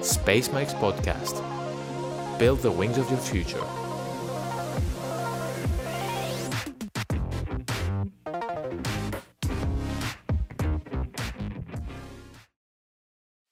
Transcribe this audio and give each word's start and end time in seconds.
Space 0.00 0.48
Mike's 0.54 0.74
Podcast. 0.84 1.36
Build 2.38 2.60
the 2.62 2.72
wings 2.80 2.98
of 2.98 3.06
your 3.10 3.22
future. 3.32 3.64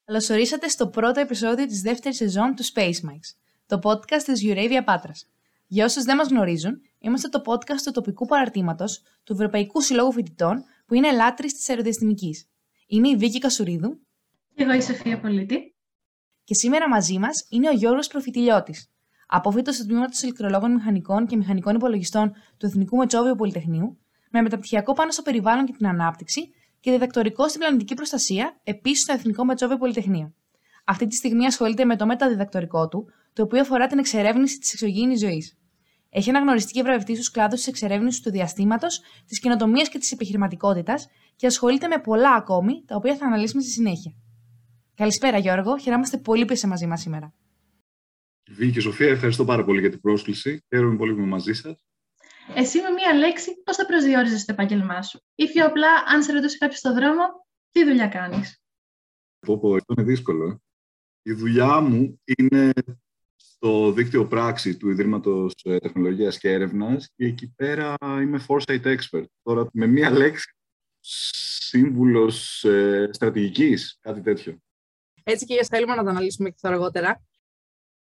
Καλωσορίσατε 0.05 0.69
στο 0.69 0.89
πρώτο 0.89 1.21
επεισόδιο 1.21 1.67
της 1.67 1.81
δεύτερης 1.81 2.17
σεζόν 2.17 2.55
του 2.55 2.65
Space 2.65 2.81
Mike's, 2.81 3.35
το 3.67 3.79
podcast 3.83 4.23
της 4.25 4.43
Eurasia 4.45 4.81
Πάτρας. 4.85 5.27
Για 5.67 5.85
όσους 5.85 6.05
δεν 6.05 6.17
μας 6.17 6.29
γνωρίζουν, 6.29 6.81
είμαστε 6.99 7.29
το 7.29 7.43
podcast 7.45 7.81
του 7.85 7.91
τοπικού 7.91 8.27
παραρτήματος 8.27 9.03
του 9.25 9.33
Ευρωπαϊκού 9.33 9.81
Συλλόγου 9.81 10.13
Φοιτητών 10.13 10.65
που 10.87 10.95
είναι 10.95 11.13
λάτρης 11.13 11.55
της 11.55 11.69
αεροδιαστημικής. 11.69 12.49
Είμαι 12.87 13.09
η 13.09 13.17
Βίκη 13.17 13.39
Κασουρίδου. 13.39 14.06
Και 14.57 14.63
εγώ 14.63 14.73
η 14.73 14.83
Σοφία 14.83 15.21
Πολίτη. 15.21 15.75
Και 16.45 16.55
σήμερα 16.55 16.89
μαζί 16.89 17.19
μας 17.19 17.47
είναι 17.51 17.69
ο 17.69 17.73
Γιώργος 17.73 18.07
Προφιτηλιώτη, 18.07 18.75
απόφυτο 19.27 19.71
του 19.71 19.87
τμήματος 19.87 20.23
ηλεκτρολόγων 20.23 20.73
μηχανικών 20.73 21.27
και 21.27 21.37
μηχανικών 21.37 21.75
υπολογιστών 21.75 22.33
του 22.57 22.67
Εθνικού 22.67 22.97
Μετσόβιου 22.97 23.35
Πολυτεχνείου, 23.35 23.99
με 24.31 24.43
μεταπτυχιακό 24.43 24.93
πάνω 24.93 25.11
στο 25.11 25.23
περιβάλλον 25.23 25.67
και 25.67 25.73
την 25.73 25.87
ανάπτυξη 25.87 26.51
και 26.81 26.91
διδακτορικό 26.91 27.49
στην 27.49 27.61
πλανητική 27.61 27.95
προστασία, 27.95 28.61
επίσης 28.65 29.03
στο 29.03 29.13
Εθνικό 29.13 29.45
Μετσόβιο 29.45 29.77
Πολυτεχνείο. 29.77 30.35
Αυτή 30.85 31.07
τη 31.07 31.15
στιγμή 31.15 31.47
ασχολείται 31.47 31.85
με 31.85 31.97
το 31.97 32.07
μεταδιδακτορικό 32.07 32.89
του, 32.89 33.11
το 33.33 33.43
οποίο 33.43 33.61
αφορά 33.61 33.87
την 33.87 33.99
εξερεύνηση 33.99 34.59
της 34.59 34.73
εξωγήινης 34.73 35.21
ζωής. 35.21 35.57
Έχει 36.11 36.31
αναγνωριστεί 36.31 36.73
και 36.73 36.83
βραβευτεί 36.83 37.15
στους 37.15 37.31
κλάδους 37.31 37.59
της 37.59 37.69
εξερεύνησης 37.69 38.21
του 38.21 38.31
διαστήματος, 38.31 39.01
της 39.27 39.41
καινοτομίας 39.41 39.89
και 39.89 39.99
της 39.99 40.13
επιχειρηματικότητας 40.13 41.09
και 41.37 41.47
ασχολείται 41.47 41.89
με 41.89 41.99
πολλά 41.99 42.33
ακόμη, 42.33 42.85
τα 42.87 42.97
οποία 42.97 43.17
θα 43.17 43.27
αναλύσουμε 43.27 43.63
στη 43.63 43.71
συνέχεια. 43.71 44.15
Καλησπέρα 44.97 45.39
Γιώργο, 45.39 45.79
χαιρόμαστε 45.79 46.19
πολύ 46.19 46.45
που 46.45 46.53
είσαι 46.53 46.67
μαζί 46.67 46.87
μας 46.87 47.01
σήμερα. 47.01 47.35
Βίκη 48.49 48.73
και 48.73 48.81
Σοφία, 48.81 49.09
ευχαριστώ 49.09 49.45
πάρα 49.45 49.65
πολύ 49.65 49.81
για 49.81 49.91
την 49.91 50.01
πρόσκληση. 50.01 50.65
Χαίρομαι 50.69 50.97
πολύ 50.97 51.13
που 51.13 51.19
είμαι 51.19 51.29
μαζί 51.29 51.53
σας. 51.53 51.85
Εσύ 52.55 52.81
με 52.81 52.91
μία 52.91 53.15
λέξη, 53.15 53.63
πώς 53.65 53.77
θα 53.77 53.87
προσδιορίζεις 53.87 54.45
το 54.45 54.53
επάγγελμά 54.53 55.03
σου, 55.03 55.21
ή 55.35 55.47
πιο 55.47 55.67
απλά, 55.67 55.89
αν 56.07 56.23
σε 56.23 56.33
ρωτήσει 56.33 56.59
κάποιος 56.59 56.79
στον 56.79 56.95
δρόμο, 56.95 57.23
τι 57.71 57.85
δουλειά 57.85 58.09
κάνεις; 58.09 58.63
Πω, 59.39 59.59
πω, 59.59 59.75
αυτό 59.75 59.95
είναι 59.97 60.07
δύσκολο. 60.07 60.63
Η 61.23 61.33
δουλειά 61.33 61.81
μου 61.81 62.21
είναι 62.25 62.73
στο 63.37 63.93
δίκτυο 63.93 64.27
πράξη 64.27 64.77
του 64.77 64.91
Ιδρύματος 64.91 65.53
ε, 65.65 65.79
Τεχνολογίας 65.79 66.39
και 66.39 66.53
Έρευνας 66.53 67.11
και 67.17 67.25
εκεί 67.25 67.53
πέρα 67.57 67.95
είμαι 68.01 68.45
foresight 68.49 68.97
expert. 68.97 69.25
Τώρα 69.43 69.69
με 69.73 69.87
μία 69.87 70.11
λέξη, 70.11 70.57
σύμβουλος 71.01 72.65
ε, 72.65 73.09
στρατηγικής, 73.13 73.99
κάτι 74.01 74.21
τέτοιο. 74.21 74.61
Έτσι 75.29 75.45
και 75.47 75.65
θέλουμε 75.65 75.95
να 75.95 76.03
το 76.03 76.09
αναλύσουμε 76.11 76.51
και 76.51 76.57
αργότερα. 76.63 77.23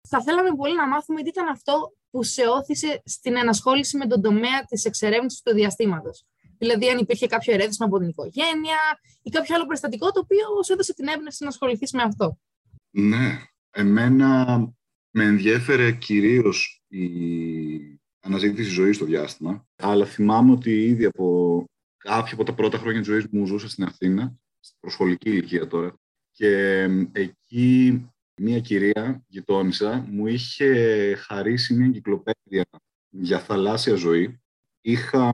Θα 0.08 0.22
θέλαμε 0.22 0.50
πολύ 0.56 0.76
να 0.76 0.88
μάθουμε 0.88 1.22
τι 1.22 1.30
ήταν 1.30 1.48
αυτό 1.48 1.94
που 2.10 2.24
σε 2.24 2.42
όθησε 2.48 3.02
στην 3.06 3.36
ενασχόληση 3.36 3.98
με 3.98 4.08
τον 4.08 4.22
τομέα 4.22 4.66
της 4.68 4.86
εξερεύνησης 4.86 5.42
του 5.42 5.54
διαστήματος. 5.54 6.26
Δηλαδή, 6.58 6.90
αν 6.90 6.98
υπήρχε 6.98 7.28
κάποιο 7.28 7.54
ερέθισμα 7.54 7.86
από 7.86 8.00
την 8.00 8.08
οικογένεια 8.08 8.78
ή 9.22 9.30
κάποιο 9.30 9.56
άλλο 9.56 9.66
περιστατικό 9.66 10.12
το 10.12 10.20
οποίο 10.20 10.64
σου 10.66 10.74
έδωσε 10.74 10.94
την 10.94 11.08
έμπνευση 11.08 11.44
να 11.44 11.50
ασχοληθείς 11.50 11.92
με 11.92 12.02
αυτό. 12.02 12.40
Ναι. 12.90 13.42
Εμένα 13.72 14.60
με 15.12 15.24
ενδιέφερε 15.24 15.92
κυρίως 15.92 16.84
η 16.88 17.10
αναζήτηση 18.20 18.70
ζωής 18.70 18.96
στο 18.96 19.06
διάστημα, 19.06 19.68
αλλά 19.76 20.06
θυμάμαι 20.06 20.52
ότι 20.52 20.84
ήδη 20.84 21.06
από 21.06 21.64
κάποια 21.98 22.34
από 22.34 22.44
τα 22.44 22.54
πρώτα 22.54 22.78
χρόνια 22.78 23.00
της 23.00 23.10
ζωής 23.10 23.28
μου 23.32 23.46
ζούσα 23.46 23.70
στην 23.70 23.84
Αθήνα, 23.84 24.36
στην 24.60 24.80
προσχολική 24.80 25.30
ηλικία 25.30 25.68
τώρα, 25.68 25.96
και 26.36 26.84
εκεί 27.12 28.06
μία 28.42 28.60
κυρία 28.60 29.24
γειτόνισσα 29.28 30.06
μου 30.10 30.28
είχε 30.28 31.16
χαρίσει 31.16 31.74
μία 31.74 31.86
εγκυκλοπαίδεια 31.86 32.66
για 33.10 33.40
θαλάσσια 33.40 33.96
ζωή. 33.96 34.42
Είχα 34.82 35.32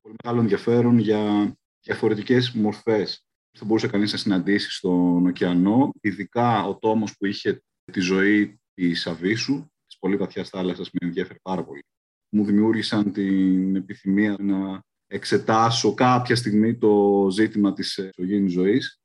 πολύ 0.00 0.14
μεγάλο 0.22 0.40
ενδιαφέρον 0.40 0.98
για 0.98 1.54
διαφορετικές 1.80 2.50
μορφές 2.50 3.24
θα 3.58 3.64
μπορούσε 3.64 3.88
κανείς 3.88 4.12
να 4.12 4.18
συναντήσει 4.18 4.70
στον 4.70 5.26
ωκεανό, 5.26 5.92
ειδικά 6.00 6.64
ο 6.64 6.78
τόμος 6.78 7.16
που 7.16 7.26
είχε 7.26 7.62
τη 7.92 8.00
ζωή 8.00 8.60
της 8.74 9.06
Αβίσου, 9.06 9.66
της 9.86 9.98
πολύ 9.98 10.16
βαθιάς 10.16 10.48
θάλασσας, 10.48 10.90
με 10.92 11.06
ενδιαφέρει 11.06 11.38
πάρα 11.42 11.64
πολύ. 11.64 11.84
Μου 12.28 12.44
δημιούργησαν 12.44 13.12
την 13.12 13.76
επιθυμία 13.76 14.36
να 14.38 14.82
εξετάσω 15.06 15.94
κάποια 15.94 16.36
στιγμή 16.36 16.78
το 16.78 17.26
ζήτημα 17.30 17.72
της 17.72 17.98
εξωγήινης 17.98 18.52
ζωής 18.52 18.99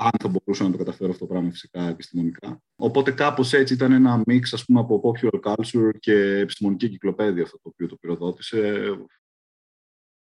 αν 0.00 0.10
θα 0.18 0.28
μπορούσα 0.28 0.64
να 0.64 0.70
το 0.70 0.76
καταφέρω 0.76 1.10
αυτό 1.10 1.26
το 1.26 1.32
πράγμα 1.32 1.50
φυσικά 1.50 1.88
επιστημονικά. 1.88 2.62
Οπότε 2.76 3.10
κάπως 3.10 3.52
έτσι 3.52 3.74
ήταν 3.74 3.92
ένα 3.92 4.22
μίξ 4.26 4.52
ας 4.52 4.64
πούμε 4.64 4.80
από 4.80 5.02
popular 5.04 5.40
culture 5.40 5.90
και 5.98 6.12
επιστημονική 6.14 6.88
κυκλοπαίδεια 6.88 7.42
αυτό 7.42 7.56
το 7.56 7.68
οποίο 7.68 7.86
το 7.86 7.96
πυροδότησε. 7.96 8.90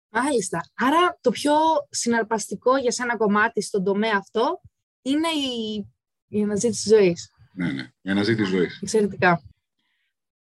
Μάλιστα. 0.09 0.61
Άρα 0.75 1.17
το 1.22 1.31
πιο 1.31 1.53
συναρπαστικό 1.89 2.77
για 2.77 2.91
σένα 2.91 3.17
κομμάτι 3.17 3.61
στον 3.61 3.83
τομέα 3.83 4.16
αυτό 4.17 4.61
είναι 5.01 5.27
η, 5.27 5.85
η 6.28 6.43
αναζήτηση 6.43 6.89
ζωής. 6.89 7.31
Ναι, 7.53 7.72
ναι. 7.72 7.91
Η 8.01 8.09
αναζήτηση 8.09 8.49
ζωής. 8.49 8.79
Εξαιρετικά. 8.81 9.43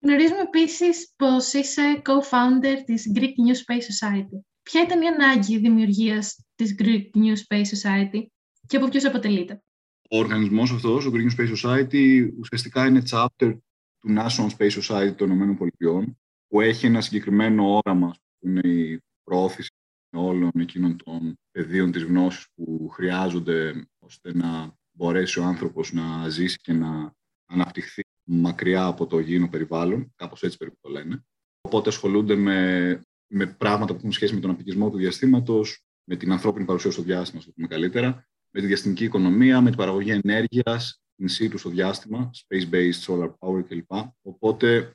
Γνωρίζουμε 0.00 0.40
επίσης 0.40 1.12
πως 1.16 1.52
είσαι 1.52 2.02
co-founder 2.04 2.76
της 2.84 3.12
Greek 3.14 3.22
New 3.46 3.54
Space 3.54 3.82
Society. 3.82 4.40
Ποια 4.62 4.82
ήταν 4.82 5.02
η 5.02 5.06
ανάγκη 5.06 5.58
δημιουργίας 5.58 6.44
της 6.54 6.74
Greek 6.78 7.10
New 7.14 7.34
Space 7.34 7.64
Society; 7.64 8.26
Και 8.70 8.76
από 8.76 8.88
ποιους 8.88 9.04
αποτελείται. 9.04 9.62
Ο 10.10 10.18
οργανισμός 10.18 10.70
αυτός, 10.70 11.06
ο 11.06 11.10
Green 11.14 11.30
Space 11.36 11.54
Society, 11.56 12.30
ουσιαστικά 12.38 12.86
είναι 12.86 13.02
chapter 13.10 13.58
του 13.98 14.14
National 14.16 14.48
Space 14.58 14.80
Society 14.80 15.14
των 15.16 15.50
ΗΠΑ, 15.50 16.04
που 16.48 16.60
έχει 16.60 16.86
ένα 16.86 17.00
συγκεκριμένο 17.00 17.80
όραμα, 17.84 18.14
που 18.38 18.48
είναι 18.48 18.68
η 18.68 19.00
προώθηση 19.24 19.70
όλων 20.16 20.50
εκείνων 20.58 20.96
των 21.04 21.38
πεδίων 21.50 21.92
της 21.92 22.02
γνώσης 22.02 22.46
που 22.54 22.88
χρειάζονται 22.88 23.86
ώστε 23.98 24.34
να 24.34 24.74
μπορέσει 24.90 25.40
ο 25.40 25.44
άνθρωπος 25.44 25.92
να 25.92 26.28
ζήσει 26.28 26.58
και 26.60 26.72
να 26.72 27.12
αναπτυχθεί 27.46 28.02
μακριά 28.24 28.84
από 28.84 29.06
το 29.06 29.18
γήινο 29.18 29.48
περιβάλλον, 29.48 30.12
κάπως 30.16 30.42
έτσι 30.42 30.56
περίπου 30.56 30.78
το 30.80 30.88
λένε. 30.88 31.24
Οπότε 31.60 31.88
ασχολούνται 31.88 32.34
με, 32.34 33.00
με 33.26 33.46
πράγματα 33.46 33.92
που 33.92 33.98
έχουν 33.98 34.12
σχέση 34.12 34.34
με 34.34 34.40
τον 34.40 34.50
απικισμό 34.50 34.90
του 34.90 34.96
διαστήματος, 34.96 35.84
με 36.04 36.16
την 36.16 36.32
ανθρώπινη 36.32 36.64
παρουσία 36.64 36.90
στο 36.90 37.02
διάστημα, 37.02 37.40
στο 37.40 37.50
πούμε 37.50 37.66
καλύτερα, 37.66 38.29
με 38.50 38.60
τη 38.60 38.66
διαστημική 38.66 39.04
οικονομία, 39.04 39.60
με 39.60 39.68
την 39.68 39.78
παραγωγή 39.78 40.10
ενέργειας, 40.10 41.00
in 41.22 41.28
situ 41.38 41.54
στο 41.58 41.68
διάστημα, 41.68 42.30
space-based 42.34 43.00
solar 43.06 43.32
power 43.38 43.64
κλπ. 43.68 43.90
Οπότε 44.22 44.90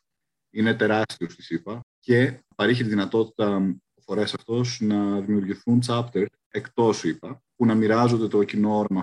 είναι 0.54 0.74
τεράστιος 0.74 1.32
στη 1.32 1.42
ΣΥΠΑ 1.42 1.82
και 2.00 2.40
παρήχει 2.56 2.84
τη 2.84 2.90
δυνατότητα 2.90 3.58
ο 3.94 4.02
φορέας 4.02 4.34
αυτός 4.34 4.80
να 4.82 5.22
δημιουργηθούν 5.22 5.82
chapter 5.88 6.26
εκτός 6.48 6.98
ΣΥΠΑ, 6.98 7.44
που 7.56 7.66
να 7.66 7.76
μοιράζονται 7.76 8.28
το 8.28 8.44
κοινό 8.44 8.78
όραμα. 8.78 9.02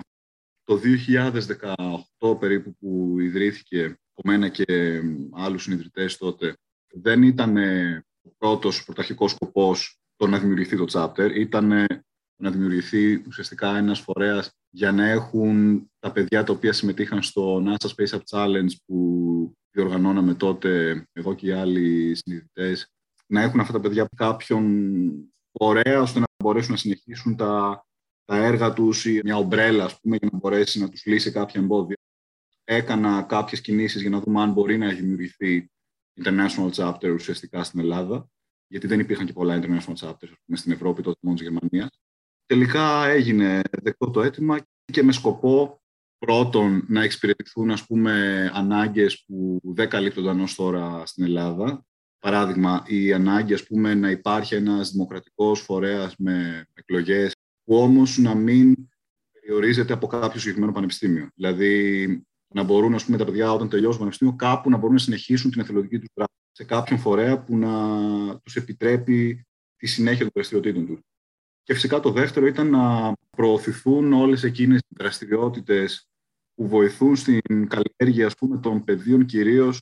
Το 0.63 0.79
2018 2.19 2.39
περίπου 2.39 2.75
που 2.75 3.19
ιδρύθηκε 3.19 3.83
από 3.85 4.29
μένα 4.29 4.49
και 4.49 5.01
άλλους 5.31 5.63
συνειδητές 5.63 6.17
τότε, 6.17 6.53
δεν 6.93 7.23
ήταν 7.23 7.57
ο 8.21 8.29
πρώτος 8.37 8.85
πρωταρχικός 8.85 9.31
σκοπός 9.31 9.97
το 10.15 10.27
να 10.27 10.39
δημιουργηθεί 10.39 10.77
το 10.77 10.85
chapter, 10.91 11.31
ήταν 11.35 11.87
να 12.43 12.51
δημιουργηθεί 12.51 13.23
ουσιαστικά 13.27 13.77
ένας 13.77 13.99
φορέας 13.99 14.51
για 14.69 14.91
να 14.91 15.09
έχουν 15.09 15.83
τα 15.99 16.11
παιδιά 16.11 16.43
τα 16.43 16.53
οποία 16.53 16.73
συμμετείχαν 16.73 17.21
στο 17.21 17.63
NASA 17.65 17.87
Space 17.95 18.17
Up 18.17 18.21
Challenge 18.29 18.71
που 18.85 19.53
διοργανώναμε 19.71 20.33
τότε 20.33 21.03
εγώ 21.11 21.33
και 21.33 21.47
οι 21.47 21.51
άλλοι 21.51 22.15
συνειδητές 22.15 22.93
να 23.27 23.41
έχουν 23.41 23.59
αυτά 23.59 23.73
τα 23.73 23.79
παιδιά 23.79 24.07
κάποιον 24.15 24.63
φορέα 25.51 26.01
ώστε 26.01 26.19
να 26.19 26.25
μπορέσουν 26.43 26.71
να 26.71 26.77
συνεχίσουν 26.77 27.35
τα, 27.35 27.83
τα 28.25 28.35
έργα 28.35 28.73
τους 28.73 29.05
ή 29.05 29.19
μια 29.23 29.37
ομπρέλα 29.37 29.83
ας 29.83 29.99
πούμε, 29.99 30.15
για 30.15 30.29
να 30.31 30.37
μπορέσει 30.37 30.79
να 30.79 30.89
τους 30.89 31.05
λύσει 31.05 31.31
κάποια 31.31 31.61
εμπόδια. 31.61 31.97
Έκανα 32.63 33.21
κάποιες 33.21 33.61
κινήσεις 33.61 34.01
για 34.01 34.09
να 34.09 34.19
δούμε 34.19 34.41
αν 34.41 34.51
μπορεί 34.51 34.77
να 34.77 34.93
δημιουργηθεί 34.93 35.71
international 36.23 36.71
chapter 36.71 37.13
ουσιαστικά 37.13 37.63
στην 37.63 37.79
Ελλάδα 37.79 38.27
γιατί 38.67 38.87
δεν 38.87 38.99
υπήρχαν 38.99 39.25
και 39.25 39.33
πολλά 39.33 39.59
international 39.61 39.95
chapters 39.95 40.33
πούμε, 40.45 40.57
στην 40.57 40.71
Ευρώπη, 40.71 41.01
τότε 41.01 41.19
μόνο 41.21 41.37
της 41.37 41.47
Γερμανίας. 41.47 42.02
Τελικά 42.45 43.05
έγινε 43.07 43.61
δεκτό 43.81 44.09
το 44.09 44.21
αίτημα 44.21 44.59
και 44.85 45.03
με 45.03 45.11
σκοπό 45.11 45.81
πρώτον 46.17 46.85
να 46.87 47.03
εξυπηρετηθούν 47.03 47.71
ας 47.71 47.85
πούμε, 47.85 48.51
ανάγκες 48.53 49.23
που 49.25 49.61
δεν 49.63 49.89
καλύπτονταν 49.89 50.39
ως 50.39 50.55
τώρα 50.55 51.05
στην 51.05 51.23
Ελλάδα. 51.23 51.85
Παράδειγμα, 52.19 52.83
η 52.87 53.13
ανάγκη 53.13 53.53
ας 53.53 53.63
πούμε, 53.63 53.93
να 53.93 54.09
υπάρχει 54.09 54.55
ένας 54.55 54.91
δημοκρατικός 54.91 55.59
φορέας 55.61 56.15
με 56.17 56.65
εκλογές 56.73 57.33
που 57.63 57.75
όμως 57.75 58.17
να 58.17 58.35
μην 58.35 58.75
περιορίζεται 59.31 59.93
από 59.93 60.07
κάποιο 60.07 60.39
συγκεκριμένο 60.39 60.71
πανεπιστήμιο. 60.71 61.29
Δηλαδή, 61.35 62.07
να 62.53 62.63
μπορούν 62.63 62.93
ας 62.93 63.05
πούμε, 63.05 63.17
τα 63.17 63.25
παιδιά 63.25 63.53
όταν 63.53 63.69
τελειώσουν 63.69 63.93
το 63.93 63.99
πανεπιστήμιο 63.99 64.35
κάπου 64.35 64.69
να 64.69 64.77
μπορούν 64.77 64.93
να 64.93 65.01
συνεχίσουν 65.01 65.51
την 65.51 65.61
εθελοντική 65.61 65.99
τους 65.99 66.09
δράση 66.13 66.31
σε 66.51 66.63
κάποιον 66.63 66.99
φορέα 66.99 67.43
που 67.43 67.57
να 67.57 68.39
τους 68.39 68.55
επιτρέπει 68.55 69.45
τη 69.75 69.87
συνέχεια 69.87 70.21
των 70.21 70.31
δραστηριοτήτων 70.33 70.85
τους. 70.85 70.99
Και 71.63 71.73
φυσικά 71.73 71.99
το 71.99 72.11
δεύτερο 72.11 72.45
ήταν 72.45 72.69
να 72.69 73.13
προωθηθούν 73.37 74.13
όλες 74.13 74.43
εκείνες 74.43 74.79
οι 74.79 74.95
δραστηριότητες 74.97 76.07
που 76.53 76.67
βοηθούν 76.67 77.15
στην 77.15 77.67
καλλιέργεια 77.67 78.25
ας 78.25 78.35
πούμε, 78.35 78.57
των 78.57 78.83
πεδίων 78.83 79.25
κυρίως 79.25 79.81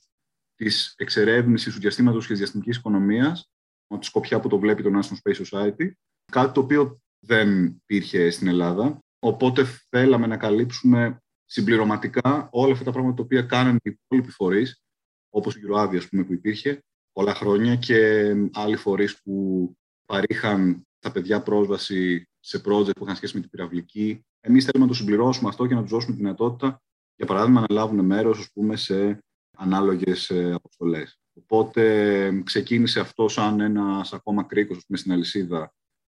της 0.56 0.94
εξερεύνησης 0.98 1.74
του 1.74 1.80
διαστήματος 1.80 2.22
και 2.22 2.32
της 2.32 2.38
διαστημικής 2.38 2.78
οικονομίας, 2.78 3.50
από 3.88 4.00
τη 4.00 4.06
σκοπιά 4.06 4.40
που 4.40 4.48
το 4.48 4.60
βλέπει 4.60 4.84
το 4.84 5.00
National 5.00 5.16
Space 5.24 5.44
Society, 5.46 5.92
κάτι 6.32 6.54
το 6.54 6.60
οποίο 6.60 7.02
δεν 7.20 7.66
υπήρχε 7.66 8.30
στην 8.30 8.48
Ελλάδα. 8.48 9.00
Οπότε 9.20 9.66
θέλαμε 9.90 10.28
να 10.28 10.38
καλύψουμε 10.38 11.18
συμπληρωματικά 11.46 12.50
όλα 12.52 12.72
αυτά 12.72 12.84
τα 12.84 12.92
πράγματα 12.92 13.16
τα 13.16 13.24
οποία 13.24 13.42
κάνανε 13.42 13.80
οι 13.84 13.90
υπόλοιποι 13.90 14.32
φορείς, 14.32 14.82
όπως 15.30 15.56
η 15.56 15.60
Euroavia 15.68 16.02
που 16.10 16.34
υπήρχε 16.34 16.84
πολλά 17.12 17.34
χρόνια 17.34 17.76
και 17.76 18.32
άλλοι 18.54 18.76
φορείς 18.76 19.22
που 19.22 19.72
παρήχαν 20.06 20.86
τα 21.02 21.12
παιδιά 21.12 21.42
πρόσβαση 21.42 22.30
σε 22.40 22.62
project 22.66 22.96
που 22.96 23.04
είχαν 23.04 23.16
σχέση 23.16 23.36
με 23.36 23.42
την 23.42 23.50
πυραυλική. 23.50 24.26
Εμείς 24.40 24.66
θέλουμε 24.66 24.86
να 24.86 24.92
το 24.92 24.98
συμπληρώσουμε 24.98 25.50
αυτό 25.50 25.68
και 25.68 25.76
να 25.76 25.82
τους 25.82 25.92
δώσουμε 25.92 26.16
τη 26.16 26.22
δυνατότητα, 26.22 26.82
για 27.16 27.26
παράδειγμα, 27.26 27.60
να 27.60 27.68
λάβουν 27.70 28.06
μέρος 28.06 28.52
σε 28.74 29.24
ανάλογες 29.58 30.32
αποστολές. 30.32 31.20
Οπότε 31.34 32.42
ξεκίνησε 32.44 33.00
αυτό 33.00 33.28
σαν 33.28 33.60
ένας 33.60 34.14
ακόμα 34.14 34.44
κρίκος 34.44 34.86
στην 34.94 35.12
αλυσίδα 35.12 35.74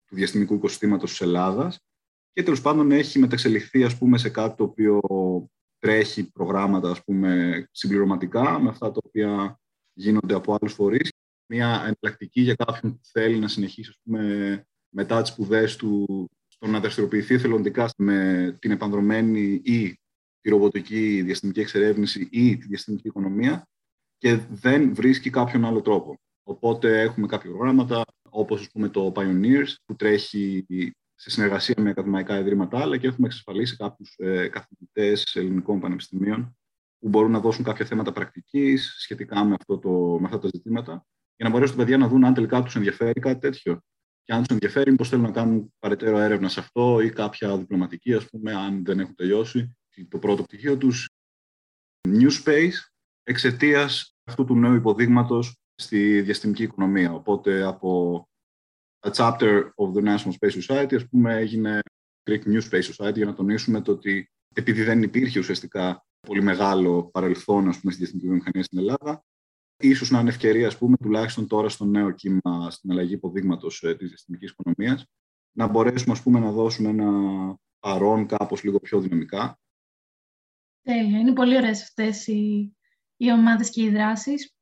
του 0.05 0.15
διαστημικού 0.15 0.53
οικοσυστήματος 0.53 1.09
της 1.09 1.21
Ελλάδας 1.21 1.79
και 2.33 2.43
τέλος 2.43 2.61
πάντων 2.61 2.91
έχει 2.91 3.19
μεταξελιχθεί 3.19 3.83
ας 3.83 3.97
πούμε, 3.97 4.17
σε 4.17 4.29
κάτι 4.29 4.55
το 4.55 4.63
οποίο 4.63 4.99
τρέχει 5.77 6.31
προγράμματα 6.31 6.89
ας 6.89 7.03
πούμε, 7.03 7.63
συμπληρωματικά 7.71 8.59
με 8.59 8.69
αυτά 8.69 8.91
τα 8.91 8.99
οποία 9.05 9.59
γίνονται 9.93 10.33
από 10.33 10.53
άλλους 10.53 10.73
φορείς. 10.73 11.11
Μια 11.45 11.67
εναλλακτική 11.67 12.41
για 12.41 12.55
κάποιον 12.55 12.93
που 12.93 13.01
θέλει 13.03 13.39
να 13.39 13.47
συνεχίσει 13.47 13.89
ας 13.89 13.99
πούμε, 14.03 14.65
μετά 14.93 15.21
τις 15.21 15.31
σπουδές 15.31 15.75
του 15.75 16.05
στο 16.47 16.67
να 16.67 16.79
δραστηριοποιηθεί 16.79 17.33
εθελοντικά 17.33 17.89
με 17.97 18.57
την 18.59 18.71
επανδρομένη 18.71 19.61
ή 19.63 19.99
τη 20.41 20.49
ρομποτική 20.49 21.21
διαστημική 21.21 21.59
εξερεύνηση 21.59 22.27
ή 22.31 22.57
τη 22.57 22.67
διαστημική 22.67 23.07
οικονομία 23.07 23.67
και 24.17 24.39
δεν 24.49 24.95
βρίσκει 24.95 25.29
κάποιον 25.29 25.65
άλλο 25.65 25.81
τρόπο. 25.81 26.19
Οπότε 26.43 27.01
έχουμε 27.01 27.27
κάποια 27.27 27.49
προγράμματα 27.49 28.03
όπως 28.29 28.61
ας 28.61 28.69
πούμε, 28.71 28.89
το 28.89 29.11
Pioneers 29.15 29.75
που 29.85 29.95
τρέχει 29.95 30.65
σε 31.15 31.29
συνεργασία 31.29 31.75
με 31.77 31.89
ακαδημαϊκά 31.89 32.39
ιδρύματα, 32.39 32.79
αλλά 32.79 32.97
και 32.97 33.07
έχουμε 33.07 33.27
εξασφαλίσει 33.27 33.75
κάποιους 33.75 34.15
ε, 34.17 34.47
καθηγητές 34.47 35.35
ελληνικών 35.35 35.79
πανεπιστημίων 35.79 36.57
που 36.99 37.09
μπορούν 37.09 37.31
να 37.31 37.39
δώσουν 37.39 37.63
κάποια 37.63 37.85
θέματα 37.85 38.11
πρακτικής 38.11 38.95
σχετικά 38.97 39.43
με, 39.43 39.55
αυτό 39.59 39.77
το, 39.77 39.89
με 40.19 40.25
αυτά 40.25 40.39
τα 40.39 40.49
ζητήματα, 40.53 41.05
για 41.35 41.45
να 41.45 41.49
μπορέσουν 41.49 41.75
τα 41.75 41.81
παιδιά 41.81 41.97
να 41.97 42.07
δουν 42.07 42.25
αν 42.25 42.33
τελικά 42.33 42.63
τους 42.63 42.75
ενδιαφέρει 42.75 43.19
κάτι 43.19 43.39
τέτοιο. 43.39 43.81
Και 44.23 44.33
αν 44.33 44.39
τους 44.39 44.47
ενδιαφέρει, 44.49 44.91
μήπως 44.91 45.09
θέλουν 45.09 45.23
να 45.23 45.31
κάνουν 45.31 45.73
παρετέρω 45.79 46.17
έρευνα 46.17 46.49
σε 46.49 46.59
αυτό 46.59 46.99
ή 47.01 47.09
κάποια 47.09 47.57
διπλωματική, 47.57 48.13
ας 48.13 48.29
πούμε, 48.29 48.53
αν 48.53 48.85
δεν 48.85 48.99
έχουν 48.99 49.15
τελειώσει 49.15 49.77
το 50.09 50.19
πρώτο 50.19 50.43
πτυχίο 50.43 50.77
τους. 50.77 51.09
New 52.07 52.29
Space 52.43 52.73
εξαιτίας 53.23 54.15
αυτού 54.23 54.45
του 54.45 54.55
νέου 54.55 54.73
υποδείγματος 54.73 55.57
στη 55.75 56.21
διαστημική 56.21 56.63
οικονομία. 56.63 57.13
Οπότε 57.13 57.63
από 57.63 58.23
a 58.99 59.11
chapter 59.11 59.69
of 59.75 59.93
the 59.93 60.03
National 60.03 60.31
Space 60.39 60.61
Society, 60.61 60.95
ας 60.95 61.07
πούμε, 61.09 61.35
έγινε 61.35 61.79
Greek 62.29 62.43
New 62.43 62.61
Space 62.69 62.91
Society 62.93 63.15
για 63.15 63.25
να 63.25 63.33
τονίσουμε 63.33 63.81
το 63.81 63.91
ότι 63.91 64.31
επειδή 64.55 64.83
δεν 64.83 65.03
υπήρχε 65.03 65.39
ουσιαστικά 65.39 66.05
πολύ 66.27 66.41
μεγάλο 66.41 67.03
παρελθόν 67.03 67.67
ας 67.67 67.79
πούμε, 67.79 67.91
στη 67.91 68.01
διεθνική 68.01 68.25
βιομηχανία 68.25 68.63
στην 68.63 68.77
Ελλάδα, 68.77 69.23
ίσως 69.87 70.09
να 70.09 70.19
είναι 70.19 70.29
ευκαιρία, 70.29 70.67
ας 70.67 70.77
πούμε, 70.77 70.97
τουλάχιστον 70.97 71.47
τώρα 71.47 71.69
στο 71.69 71.85
νέο 71.85 72.11
κύμα, 72.11 72.69
στην 72.69 72.91
αλλαγή 72.91 73.13
υποδείγματος 73.13 73.83
ε, 73.83 73.95
της 73.95 74.07
διαστημικής 74.07 74.51
οικονομίας, 74.51 75.05
να 75.51 75.67
μπορέσουμε, 75.67 76.11
ας 76.13 76.21
πούμε, 76.21 76.39
να 76.39 76.51
δώσουμε 76.51 76.89
ένα 76.89 77.11
παρόν 77.79 78.27
κάπως 78.27 78.63
λίγο 78.63 78.79
πιο 78.79 78.99
δυναμικά. 78.99 79.59
Τέλεια. 80.81 81.19
Είναι 81.19 81.33
πολύ 81.33 81.57
ωραίες 81.57 81.81
αυτές 81.81 82.27
οι, 82.27 82.75
οι 83.17 83.31
ομάδες 83.31 83.69
και 83.69 83.81
οι 83.81 83.89
δράσεις. 83.89 84.55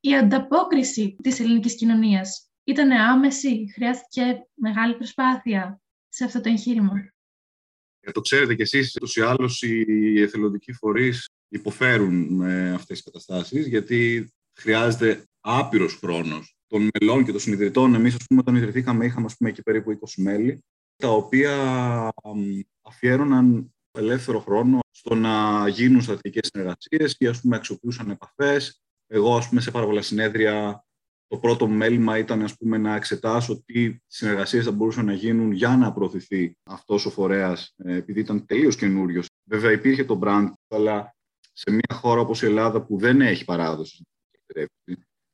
Η 0.00 0.16
ανταπόκριση 0.16 1.16
της 1.22 1.40
ελληνικής 1.40 1.76
κοινωνίας 1.76 2.50
ήταν 2.64 2.90
άμεση, 2.90 3.70
χρειάστηκε 3.74 4.48
μεγάλη 4.54 4.94
προσπάθεια 4.94 5.80
σε 6.08 6.24
αυτό 6.24 6.40
το 6.40 6.48
εγχείρημα; 6.48 7.12
Ε, 8.00 8.10
το 8.10 8.20
ξέρετε 8.20 8.54
κι 8.54 8.62
εσείς, 8.62 8.96
ούτως 8.96 9.16
ή 9.16 9.20
άλλως 9.20 9.62
οι 9.62 10.20
εθελοντικοί 10.20 10.72
φορείς 10.72 11.28
υποφέρουν 11.48 12.34
με 12.34 12.70
αυτές 12.70 13.02
τις 13.02 13.02
καταστάσεις, 13.02 13.66
γιατί 13.66 14.30
χρειάζεται 14.60 15.24
άπειρος 15.40 15.94
χρόνος 15.94 16.54
των 16.66 16.88
μελών 16.92 17.24
και 17.24 17.30
των 17.30 17.40
συνειδητών. 17.40 17.94
Εμείς, 17.94 18.14
ας 18.14 18.26
πούμε, 18.26 18.40
όταν 18.40 18.56
ιδρυθήκαμε, 18.56 19.04
είχαμε 19.04 19.26
ας 19.26 19.36
πούμε, 19.36 19.50
εκεί 19.50 19.62
περίπου 19.62 19.90
20 19.90 20.22
μέλη, 20.22 20.64
τα 20.96 21.08
οποία 21.08 21.52
αφιέρωναν 22.82 23.74
ελεύθερο 23.92 24.40
χρόνο 24.40 24.78
στο 24.90 25.14
να 25.14 25.68
γίνουν 25.68 26.02
στρατηγικές 26.02 26.48
συνεργασίες 26.52 27.16
και 27.16 27.28
ας 27.28 27.40
πούμε, 27.40 27.56
αξιοποιούσαν 27.56 28.10
επαφές. 28.10 28.82
Εγώ, 29.06 29.36
ας 29.36 29.48
πούμε, 29.48 29.60
σε 29.60 29.70
πάρα 29.70 29.86
πολλά 29.86 30.02
συνέδρια 30.02 30.84
το 31.26 31.38
πρώτο 31.38 31.66
μου 31.66 31.74
μέλημα 31.74 32.18
ήταν 32.18 32.42
ας 32.42 32.56
πούμε, 32.56 32.78
να 32.78 32.94
εξετάσω 32.94 33.62
τι 33.64 33.96
συνεργασίες 34.06 34.64
θα 34.64 34.70
μπορούσαν 34.70 35.04
να 35.04 35.12
γίνουν 35.12 35.52
για 35.52 35.76
να 35.76 35.92
προωθηθεί 35.92 36.56
αυτός 36.62 37.06
ο 37.06 37.10
φορέας, 37.10 37.74
ε, 37.76 37.94
επειδή 37.94 38.20
ήταν 38.20 38.46
τελείως 38.46 38.76
καινούριος. 38.76 39.26
Βέβαια 39.44 39.72
υπήρχε 39.72 40.04
το 40.04 40.18
brand, 40.22 40.48
αλλά 40.68 41.14
σε 41.52 41.70
μια 41.70 41.94
χώρα 41.94 42.20
όπως 42.20 42.42
η 42.42 42.46
Ελλάδα 42.46 42.82
που 42.82 42.98
δεν 42.98 43.20
έχει 43.20 43.44
παράδοση 43.44 44.04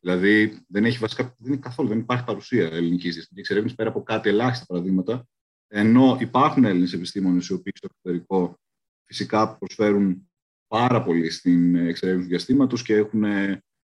Δηλαδή 0.00 0.64
δεν 0.68 0.84
έχει 0.84 0.98
βασικά, 0.98 1.34
δεν 1.38 1.52
είναι 1.52 1.60
καθόλου, 1.60 1.88
δεν 1.88 1.98
υπάρχει 1.98 2.24
παρουσία 2.24 2.64
ελληνικής 2.64 3.14
διαστημικής 3.14 3.38
εξερεύνησης 3.38 3.76
πέρα 3.76 3.88
από 3.88 4.02
κάτι 4.02 4.28
ελάχιστα 4.28 4.66
παραδείγματα. 4.66 5.26
Ενώ 5.68 6.16
υπάρχουν 6.20 6.64
Έλληνες 6.64 6.92
επιστήμονες 6.92 7.46
οι 7.46 7.52
οποίοι 7.52 7.72
στο 7.76 7.88
εξωτερικό 7.90 8.58
φυσικά 9.04 9.56
προσφέρουν 9.56 10.30
πάρα 10.66 11.02
πολύ 11.02 11.30
στην 11.30 11.74
εξερεύνηση 11.74 12.24
του 12.24 12.30
διαστήματος 12.30 12.82
και 12.82 12.94
έχουν 12.94 13.24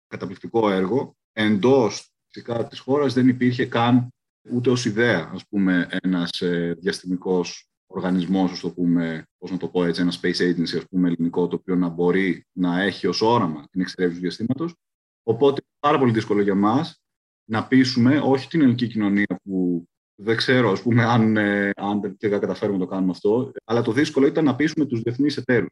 καταπληκτικό 0.08 0.70
έργο 0.70 1.18
εντός 1.32 2.12
φυσικά 2.28 2.68
της 2.68 2.80
χώρας 2.80 3.14
δεν 3.14 3.28
υπήρχε 3.28 3.66
καν 3.66 4.10
ούτε 4.52 4.70
ως 4.70 4.86
ιδέα, 4.86 5.30
ας 5.34 5.48
πούμε, 5.48 5.88
ένας 6.02 6.42
ε, 6.42 6.76
διαστημικός 6.80 7.70
οργανισμός, 7.88 8.52
ας 8.52 8.60
το 8.60 8.72
πούμε, 8.72 9.28
πώς 9.38 9.52
να 9.52 9.58
το 9.58 9.68
πω 9.68 9.86
έτσι, 9.86 10.02
ένα 10.02 10.14
space 10.22 10.38
agency, 10.38 10.78
ας 10.78 10.86
πούμε, 10.90 11.08
ελληνικό, 11.08 11.48
το 11.48 11.56
οποίο 11.56 11.76
να 11.76 11.88
μπορεί 11.88 12.46
να 12.52 12.82
έχει 12.82 13.08
ως 13.08 13.22
όραμα 13.22 13.68
την 13.72 13.82
εξερεύνηση 13.82 14.20
του 14.20 14.28
διαστήματος. 14.28 14.76
Οπότε, 15.30 15.62
πάρα 15.80 16.00
πολύ 16.00 16.12
δύσκολο 16.12 16.42
για 16.42 16.56
μας 16.56 17.02
να 17.50 17.68
πείσουμε, 17.68 18.22
όχι 18.24 18.48
την 18.48 18.62
ελληνική 18.62 18.88
κοινωνία 18.88 19.40
που 19.44 19.88
δεν 20.16 20.36
ξέρω, 20.36 20.72
ας 20.72 20.82
πούμε, 20.82 21.04
αν, 21.04 21.38
ε, 21.38 21.72
αν 21.76 22.18
και 22.18 22.30
δεν 22.30 22.40
καταφέρουμε 22.40 22.78
να 22.78 22.84
το 22.84 22.90
κάνουμε 22.90 23.12
αυτό, 23.12 23.52
αλλά 23.66 23.82
το 23.82 23.92
δύσκολο 23.92 24.26
ήταν 24.26 24.46
να 24.46 24.56
πείσουμε 24.56 24.86
τους 24.86 25.02
διεθνείς 25.02 25.38
εταίρους. 25.38 25.70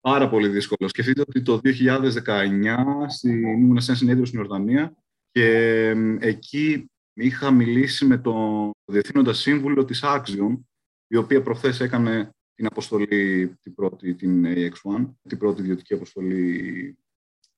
Πάρα 0.00 0.28
πολύ 0.28 0.48
δύσκολο. 0.48 0.88
Σκεφτείτε 0.88 1.20
ότι 1.20 1.42
το 1.42 1.58
2019 1.58 3.06
ήμουν 3.22 3.80
σε 3.80 3.90
ένα 3.90 3.98
συνέδριο 3.98 4.24
στην 4.24 4.40
Ορδανία 4.40 4.96
και 5.30 5.88
εκεί 6.20 6.90
είχα 7.12 7.50
μιλήσει 7.50 8.04
με 8.04 8.18
τον 8.18 8.70
Διευθύνοντα 8.84 9.32
Σύμβουλο 9.32 9.84
της 9.84 10.00
Axiom, 10.04 10.60
η 11.06 11.16
οποία 11.16 11.42
προχθές 11.42 11.80
έκανε 11.80 12.30
την 12.54 12.66
αποστολή, 12.66 13.56
την 13.62 13.74
πρώτη, 13.74 14.14
την 14.14 14.44
AX1, 14.46 15.14
την 15.28 15.38
πρώτη 15.38 15.62
ιδιωτική 15.62 15.94
αποστολή. 15.94 16.96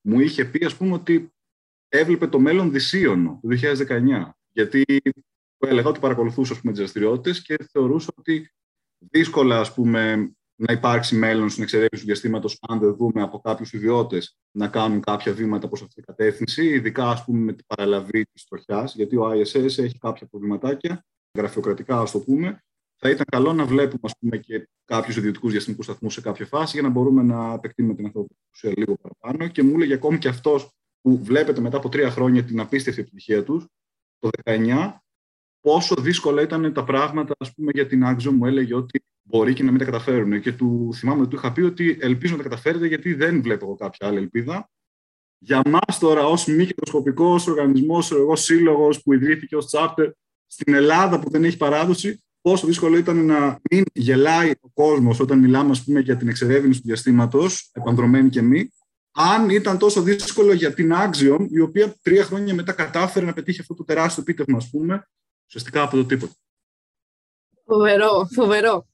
Μου 0.08 0.20
είχε 0.20 0.44
πει, 0.44 0.64
ας 0.64 0.76
πούμε, 0.76 0.94
ότι 0.94 1.32
έβλεπε 1.88 2.26
το 2.26 2.38
μέλλον 2.38 2.72
δυσίωνο 2.72 3.40
το 3.42 3.48
2019. 3.48 4.30
Γιατί 4.48 4.84
έλεγα 5.58 5.88
ότι 5.88 6.00
παρακολουθούσα 6.00 6.52
ας 6.52 6.60
πούμε, 6.60 6.72
τις 6.72 6.80
δραστηριότητες 6.80 7.42
και 7.42 7.56
θεωρούσα 7.72 8.12
ότι 8.16 8.50
δύσκολα 8.98 9.60
ας 9.60 9.74
πούμε, 9.74 10.32
να 10.54 10.72
υπάρξει 10.72 11.16
μέλλον 11.16 11.50
στην 11.50 11.62
εξερεύνηση 11.62 12.00
του 12.00 12.06
διαστήματος, 12.06 12.58
αν 12.68 12.78
δεν 12.78 12.94
δούμε 12.94 13.22
από 13.22 13.40
κάποιους 13.40 13.72
ιδιώτες 13.72 14.38
να 14.50 14.68
κάνουν 14.68 15.00
κάποια 15.00 15.32
βήματα 15.32 15.68
προς 15.68 15.82
αυτή 15.82 15.94
την 15.94 16.04
κατεύθυνση, 16.04 16.66
ειδικά 16.66 17.10
ας 17.10 17.24
πούμε, 17.24 17.38
με 17.38 17.52
την 17.52 17.66
παραλαβή 17.66 18.24
της 18.24 18.44
τροχιά, 18.44 18.90
γιατί 18.94 19.16
ο 19.16 19.30
ISS 19.30 19.78
έχει 19.78 19.98
κάποια 19.98 20.26
προβληματάκια, 20.26 21.04
γραφειοκρατικά, 21.38 22.00
ας 22.00 22.10
το 22.10 22.20
πούμε. 22.20 22.62
Θα 23.00 23.10
ήταν 23.10 23.26
καλό 23.30 23.52
να 23.52 23.64
βλέπουμε 23.64 24.00
ας 24.02 24.12
πούμε, 24.18 24.36
και 24.36 24.68
κάποιους 24.84 25.16
ιδιωτικούς 25.16 25.52
διαστημικούς 25.52 25.84
σταθμούς 25.84 26.12
σε 26.12 26.20
κάποια 26.20 26.46
φάση 26.46 26.78
για 26.78 26.82
να 26.82 26.88
μπορούμε 26.88 27.22
να 27.22 27.52
επεκτείνουμε 27.52 27.94
την 27.94 28.04
ανθρωπική 28.04 28.40
ουσία 28.52 28.72
λίγο 28.76 28.96
παραπάνω. 28.96 29.50
Και 29.50 29.62
μου 29.62 29.74
έλεγε 29.74 29.94
ακόμη 29.94 30.18
και 30.18 30.28
αυτός 30.28 30.68
που 31.00 31.18
βλέπετε 31.24 31.60
μετά 31.60 31.76
από 31.76 31.88
τρία 31.88 32.10
χρόνια 32.10 32.44
την 32.44 32.60
απίστευτη 32.60 33.00
επιτυχία 33.00 33.44
τους, 33.44 33.66
το 34.18 34.28
19, 34.44 35.02
πόσο 35.60 35.94
δύσκολα 35.94 36.42
ήταν 36.42 36.72
τα 36.72 36.84
πράγματα, 36.84 37.34
ας 37.38 37.54
πούμε, 37.54 37.70
για 37.74 37.86
την 37.86 38.04
Άξο 38.04 38.32
μου 38.32 38.46
έλεγε 38.46 38.74
ότι 38.74 39.02
μπορεί 39.22 39.52
και 39.52 39.62
να 39.62 39.70
μην 39.70 39.78
τα 39.78 39.84
καταφέρουν. 39.84 40.40
Και 40.40 40.52
του 40.52 40.90
θυμάμαι 40.94 41.20
ότι 41.20 41.30
του 41.30 41.36
είχα 41.36 41.52
πει 41.52 41.60
ότι 41.60 41.98
ελπίζω 42.00 42.36
να 42.36 42.42
τα 42.42 42.48
καταφέρετε, 42.48 42.86
γιατί 42.86 43.14
δεν 43.14 43.42
βλέπω 43.42 43.64
εγώ 43.64 43.74
κάποια 43.74 44.06
άλλη 44.06 44.18
ελπίδα. 44.18 44.70
Για 45.38 45.62
μας 45.66 45.98
τώρα, 45.98 46.26
ως 46.26 46.46
μη 46.46 46.64
κερδοσκοπικός 46.66 47.46
οργανισμός, 47.46 48.10
εγώ 48.12 48.36
σύλλογος 48.36 49.02
που 49.02 49.12
ιδρύθηκε 49.12 49.56
ως 49.56 49.70
chapter 49.72 50.10
στην 50.46 50.74
Ελλάδα 50.74 51.20
που 51.20 51.30
δεν 51.30 51.44
έχει 51.44 51.56
παράδοση, 51.56 52.22
πόσο 52.40 52.66
δύσκολο 52.66 52.96
ήταν 52.96 53.24
να 53.24 53.60
μην 53.70 53.84
γελάει 53.92 54.50
ο 54.60 54.68
κόσμος 54.74 55.20
όταν 55.20 55.38
μιλάμε 55.38 55.70
ας 55.70 55.84
πούμε, 55.84 56.00
για 56.00 56.16
την 56.16 56.28
εξερεύνηση 56.28 56.80
του 56.80 56.86
διαστήματος, 56.86 57.70
επανδρομένη 57.72 58.28
και 58.28 58.42
μη, 58.42 58.72
αν 59.12 59.50
ήταν 59.50 59.78
τόσο 59.78 60.02
δύσκολο 60.02 60.52
για 60.52 60.74
την 60.74 60.92
Axiom, 60.94 61.46
η 61.50 61.60
οποία 61.60 61.94
τρία 62.02 62.24
χρόνια 62.24 62.54
μετά 62.54 62.72
κατάφερε 62.72 63.26
να 63.26 63.32
πετύχει 63.32 63.60
αυτό 63.60 63.74
το 63.74 63.84
τεράστιο 63.84 64.22
επίτευγμα, 64.22 64.56
ας 64.56 64.70
πούμε, 64.70 65.08
ουσιαστικά 65.46 65.82
από 65.82 65.96
το 65.96 66.04
τίποτα. 66.04 66.32
Φοβερό, 67.64 68.28
φοβερό. 68.34 68.86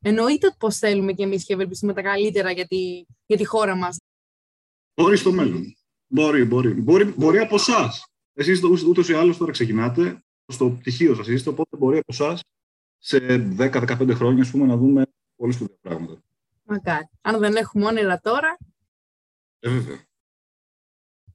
εννοείται 0.00 0.54
πώ 0.58 0.70
θέλουμε 0.70 1.12
κι 1.12 1.22
εμείς 1.22 1.44
και 1.44 1.52
ευελπιστούμε 1.52 1.92
τα 1.92 2.02
καλύτερα 2.02 2.50
για 2.50 2.66
τη, 2.66 3.04
για 3.26 3.36
τη 3.36 3.44
χώρα 3.44 3.74
μας. 3.74 3.96
Μπορεί 4.94 5.16
στο 5.16 5.32
μέλλον. 5.32 5.74
Μπορεί, 6.06 6.44
μπορεί. 6.44 6.70
Μπορεί, 6.70 7.04
μπορεί 7.04 7.38
από 7.38 7.54
εσάς. 7.54 8.04
Εσείς 8.32 8.62
ούτως 8.62 9.08
ή 9.08 9.12
άλλως 9.12 9.36
τώρα 9.36 9.52
ξεκινάτε 9.52 10.24
στο 10.46 10.70
πτυχίο 10.70 11.14
σας. 11.14 11.26
Είστε, 11.26 11.48
οπότε 11.48 11.76
μπορεί 11.76 11.98
από 11.98 12.12
εσάς 12.12 12.40
σε 13.02 13.18
10-15 13.58 14.10
χρόνια 14.14 14.42
ας 14.42 14.50
πούμε, 14.50 14.66
να 14.66 14.76
δούμε 14.76 15.06
πολύ 15.36 15.52
σπουδαία 15.52 15.76
πράγματα. 15.80 16.22
Μακάρι. 16.64 17.08
Αν 17.20 17.38
δεν 17.38 17.56
έχουμε 17.56 17.86
όνειρα 17.86 18.20
τώρα. 18.20 18.56
Ε, 19.58 19.68
βέβαια. 19.68 20.04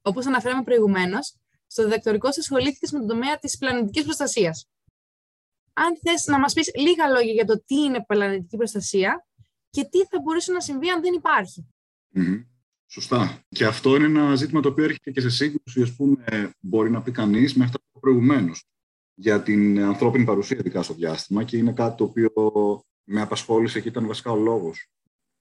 Όπως 0.02 0.26
αναφέραμε 0.26 0.62
προηγουμένως, 0.62 1.36
στο 1.66 1.82
διδακτορικό 1.82 2.32
σου 2.32 2.40
ασχολήθηκες 2.40 2.92
με 2.92 2.98
τον 2.98 3.08
τομέα 3.08 3.38
της 3.38 3.58
πλανητικής 3.58 4.04
προστασίας. 4.04 4.68
Αν 5.72 5.96
θες 6.02 6.26
να 6.26 6.38
μας 6.38 6.52
πεις 6.52 6.70
λίγα 6.74 7.08
λόγια 7.08 7.32
για 7.32 7.44
το 7.44 7.62
τι 7.64 7.74
είναι 7.74 8.04
πλανητική 8.06 8.56
προστασία 8.56 9.26
και 9.70 9.84
τι 9.84 9.98
θα 9.98 10.20
μπορούσε 10.22 10.52
να 10.52 10.60
συμβεί 10.60 10.88
αν 10.88 11.00
δεν 11.00 11.14
υπαρχει 11.14 11.66
Σωστά. 12.86 13.42
Και 13.48 13.64
αυτό 13.64 13.96
είναι 13.96 14.04
ένα 14.04 14.34
ζήτημα 14.34 14.60
το 14.60 14.68
οποίο 14.68 14.84
έρχεται 14.84 15.10
και 15.10 15.20
σε 15.20 15.30
σύγκρουση, 15.30 15.82
ας 15.82 15.96
πούμε, 15.96 16.50
μπορεί 16.60 16.90
να 16.90 17.02
πει 17.02 17.10
κανείς, 17.10 17.54
με 17.54 17.64
αυτά 17.64 17.78
που 17.92 18.00
προηγουμένως. 18.00 18.64
Για 19.18 19.42
την 19.42 19.80
ανθρώπινη 19.80 20.24
παρουσία, 20.24 20.56
ειδικά 20.58 20.82
στο 20.82 20.94
διάστημα, 20.94 21.44
και 21.44 21.56
είναι 21.56 21.72
κάτι 21.72 21.96
το 21.96 22.04
οποίο 22.04 22.30
με 23.04 23.20
απασχόλησε 23.20 23.80
και 23.80 23.88
ήταν 23.88 24.06
βασικά 24.06 24.30
ο 24.30 24.36
λόγος. 24.36 24.88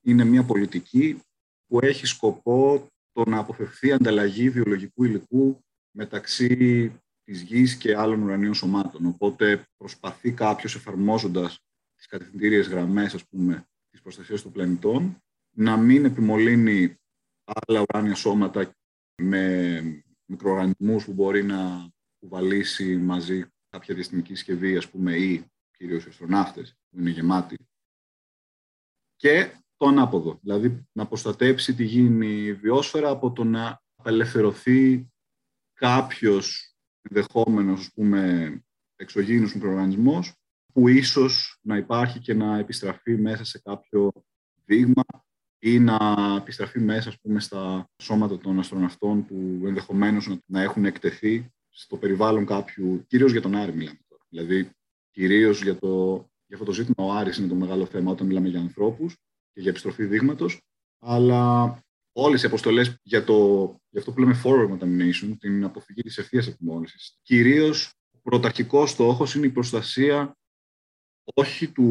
Είναι 0.01 0.23
μια 0.23 0.43
πολιτική 0.43 1.19
που 1.67 1.79
έχει 1.81 2.05
σκοπό 2.05 2.87
το 3.11 3.29
να 3.29 3.37
αποφευθεί 3.37 3.91
ανταλλαγή 3.91 4.49
βιολογικού 4.49 5.03
υλικού 5.03 5.59
μεταξύ 5.91 6.91
της 7.23 7.41
γης 7.41 7.75
και 7.75 7.95
άλλων 7.95 8.21
ουρανίων 8.21 8.53
σωμάτων. 8.53 9.05
Οπότε 9.05 9.65
προσπαθεί 9.77 10.31
κάποιος 10.31 10.75
εφαρμόζοντας 10.75 11.59
τις 11.95 12.07
κατευθυντήριες 12.07 12.67
γραμμές, 12.67 13.13
ας 13.13 13.27
πούμε, 13.27 13.65
της 13.89 14.01
προστασίας 14.01 14.41
των 14.41 14.51
πλανητών, 14.51 15.17
να 15.55 15.77
μην 15.77 16.05
επιμολύνει 16.05 16.95
άλλα 17.43 17.81
ουράνια 17.81 18.15
σώματα 18.15 18.71
με 19.21 19.81
μικροοργανισμούς 20.25 21.05
που 21.05 21.13
μπορεί 21.13 21.43
να 21.43 21.89
κουβαλήσει 22.19 22.97
μαζί 22.97 23.45
κάποια 23.75 23.95
διαστημική 23.95 24.35
συσκευή, 24.35 24.77
ας 24.77 24.89
πούμε, 24.89 25.15
ή 25.15 25.45
κυρίως 25.77 26.05
οι 26.05 26.09
αστροναύτες, 26.09 26.75
που 26.89 26.99
είναι 26.99 27.09
γεμάτοι. 27.09 27.57
Και 29.15 29.51
το 29.77 29.87
ανάποδο, 29.87 30.39
δηλαδή 30.41 30.87
να 30.91 31.07
προστατέψει 31.07 31.73
τη 31.75 31.83
γήινη 31.83 32.53
βιόσφαιρα 32.53 33.09
από 33.09 33.31
το 33.31 33.43
να 33.43 33.81
απελευθερωθεί 33.95 35.07
κάποιος 35.73 36.75
ενδεχόμενος, 37.01 37.79
ας 37.79 37.91
πούμε, 37.93 38.53
εξωγήινος 38.95 39.53
μικροοργανισμός 39.53 40.33
που 40.73 40.87
ίσως 40.87 41.59
να 41.61 41.77
υπάρχει 41.77 42.19
και 42.19 42.33
να 42.33 42.57
επιστραφεί 42.57 43.17
μέσα 43.17 43.43
σε 43.43 43.59
κάποιο 43.59 44.11
δείγμα 44.65 45.03
ή 45.59 45.79
να 45.79 45.97
επιστραφεί 46.37 46.79
μέσα 46.79 47.09
ας 47.09 47.19
πούμε, 47.19 47.39
στα 47.39 47.89
σώματα 48.01 48.37
των 48.37 48.59
αστροναυτών 48.59 49.25
που 49.25 49.61
ενδεχομένως 49.65 50.37
να 50.45 50.61
έχουν 50.61 50.85
εκτεθεί 50.85 51.49
στο 51.77 51.97
περιβάλλον 51.97 52.45
κάποιου, 52.45 53.05
κυρίως 53.07 53.31
για 53.31 53.41
τον 53.41 53.55
Άρη 53.55 53.73
μιλάμε 53.73 53.99
τώρα. 54.07 54.23
Δηλαδή, 54.29 54.69
κυρίως 55.11 55.61
για, 55.61 55.77
το, 55.77 56.15
για 56.45 56.57
αυτό 56.57 56.65
το 56.65 56.71
ζήτημα, 56.71 57.05
ο 57.07 57.11
Άρης 57.11 57.37
είναι 57.37 57.47
το 57.47 57.55
μεγάλο 57.55 57.85
θέμα 57.85 58.11
όταν 58.11 58.27
μιλάμε 58.27 58.47
για 58.47 58.59
ανθρώπους 58.59 59.13
και 59.53 59.61
για 59.61 59.69
επιστροφή 59.69 60.05
δείγματος, 60.05 60.61
αλλά 60.99 61.73
όλες 62.11 62.43
οι 62.43 62.45
αποστολές 62.45 62.99
για, 63.03 63.23
το, 63.23 63.35
για 63.89 63.99
αυτό 63.99 64.11
που 64.11 64.19
λέμε 64.19 64.41
forward 64.43 64.77
contamination, 64.77 65.35
την 65.39 65.63
αποφυγή 65.63 66.01
της 66.01 66.17
ευθείας 66.17 66.47
επιμόλυνσης, 66.47 67.19
κυρίως 67.21 67.93
ο 68.11 68.17
πρωταρχικός 68.21 68.89
στόχος 68.89 69.35
είναι 69.35 69.45
η 69.45 69.51
προστασία 69.51 70.37
όχι 71.33 71.71
του 71.71 71.83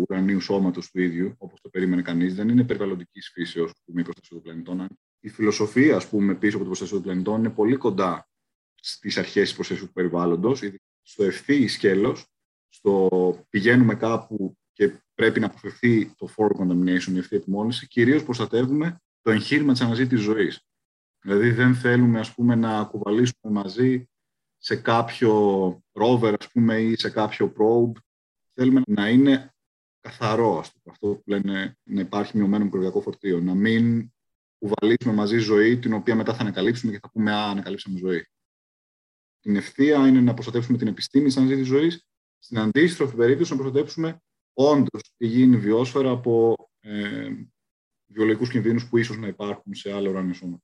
ουρανίου 0.00 0.40
σώματος 0.40 0.90
του 0.90 1.00
ίδιου, 1.00 1.34
όπως 1.38 1.60
το 1.60 1.68
περίμενε 1.68 2.02
κανείς, 2.02 2.34
δεν 2.34 2.48
είναι 2.48 2.64
περιβαλλοντικής 2.64 3.30
φύσεως 3.32 3.72
η 3.84 3.92
προστασία 4.02 4.28
των 4.30 4.42
πλανητών. 4.42 4.86
Η 5.20 5.28
φιλοσοφία, 5.28 5.96
ας 5.96 6.08
πούμε, 6.08 6.34
πίσω 6.34 6.56
από 6.56 6.64
την 6.64 6.66
προστασία 6.66 6.94
των 6.94 7.02
πλανητών 7.02 7.38
είναι 7.38 7.50
πολύ 7.50 7.76
κοντά 7.76 8.29
στις 8.82 9.18
αρχές 9.18 9.42
της 9.42 9.54
προστασίας 9.54 9.86
του 9.86 9.92
περιβάλλοντος, 9.92 10.62
στο 11.02 11.24
ευθύ 11.24 11.66
σκέλος, 11.66 12.26
στο 12.68 13.08
πηγαίνουμε 13.48 13.94
κάπου 13.94 14.56
και 14.72 14.92
πρέπει 15.14 15.40
να 15.40 15.46
αποφευθεί 15.46 16.14
το 16.16 16.28
forward 16.36 16.60
contamination, 16.60 17.12
η 17.12 17.18
ευθύ 17.18 17.36
επιμόλυνση, 17.36 17.86
κυρίως 17.86 18.24
προστατεύουμε 18.24 19.00
το 19.22 19.30
εγχείρημα 19.30 19.72
της 19.72 19.80
αναζήτησης 19.80 20.24
ζωής. 20.24 20.60
Δηλαδή 21.20 21.50
δεν 21.50 21.74
θέλουμε 21.74 22.18
ας 22.18 22.34
πούμε, 22.34 22.54
να 22.54 22.84
κουβαλήσουμε 22.84 23.52
μαζί 23.52 24.08
σε 24.58 24.76
κάποιο 24.76 25.82
rover 25.92 26.34
ας 26.38 26.48
πούμε, 26.52 26.80
ή 26.80 26.96
σε 26.96 27.10
κάποιο 27.10 27.52
probe. 27.58 28.00
Θέλουμε 28.54 28.82
να 28.86 29.08
είναι 29.08 29.54
καθαρό, 30.00 30.58
ας 30.58 30.72
πούμε, 30.72 30.94
αυτό 30.94 31.06
που 31.06 31.30
λένε 31.30 31.76
να 31.82 32.00
υπάρχει 32.00 32.36
μειωμένο 32.36 32.64
μικροβιακό 32.64 33.00
φορτίο. 33.00 33.40
Να 33.40 33.54
μην 33.54 34.12
κουβαλήσουμε 34.58 35.14
μαζί 35.14 35.38
ζωή 35.38 35.78
την 35.78 35.92
οποία 35.92 36.14
μετά 36.14 36.34
θα 36.34 36.40
ανακαλύψουμε 36.40 36.92
και 36.92 36.98
θα 37.02 37.10
πούμε 37.10 37.32
«Α, 37.32 37.50
ανακαλύψαμε 37.50 37.98
ζωή». 37.98 38.26
Την 39.40 39.56
ευθεία 39.56 40.08
είναι 40.08 40.20
να 40.20 40.34
προστατεύσουμε 40.34 40.78
την 40.78 40.86
επιστήμη 40.86 41.24
της 41.24 41.36
αναζήτησης 41.36 41.68
ζωής. 41.68 42.06
Στην 42.38 42.58
αντίστροφη 42.58 43.16
περίπτωση 43.16 43.52
να 43.52 43.58
προστατεύσουμε 43.58 44.22
όντως 44.52 45.12
τη 45.16 45.26
γίνει 45.26 45.56
βιόσφαιρα 45.56 46.10
από 46.10 46.54
ε, 46.80 47.28
βιολογικούς 48.06 48.50
κινδύνους 48.50 48.88
που 48.88 48.96
ίσως 48.98 49.18
να 49.18 49.26
υπάρχουν 49.26 49.74
σε 49.74 49.92
άλλα 49.92 50.10
ουράνια 50.10 50.34
σώματα. 50.34 50.62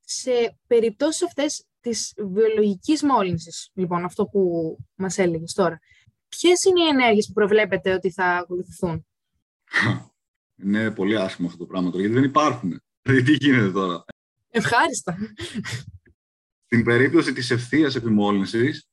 Σε 0.00 0.58
περιπτώσεις 0.66 1.22
αυτές 1.22 1.66
της 1.80 2.14
βιολογικής 2.16 3.02
μόλυνσης, 3.02 3.70
λοιπόν, 3.74 4.04
αυτό 4.04 4.26
που 4.26 4.76
μας 4.94 5.18
έλεγες 5.18 5.52
τώρα, 5.52 5.80
ποιες 6.28 6.62
είναι 6.62 6.80
οι 6.80 6.88
ενέργειες 6.88 7.26
που 7.26 7.32
προβλέπετε 7.32 7.92
ότι 7.92 8.10
θα 8.10 8.24
ακολουθηθούν; 8.24 9.06
Είναι 10.62 10.90
πολύ 10.90 11.18
άσχημο 11.18 11.46
αυτό 11.46 11.58
το 11.58 11.66
πράγμα 11.66 11.90
τώρα, 11.90 12.00
γιατί 12.00 12.14
δεν 12.14 12.24
υπάρχουν. 12.24 12.82
Δηλαδή, 13.02 13.22
τι 13.26 13.32
γίνεται 13.32 13.70
τώρα; 13.70 14.04
Ευχάριστα. 14.50 15.16
Στην 16.64 16.84
περίπτωση 16.84 17.32
της 17.32 17.50
ευθείας 17.50 17.94
επιμόλυνσης, 17.94 18.88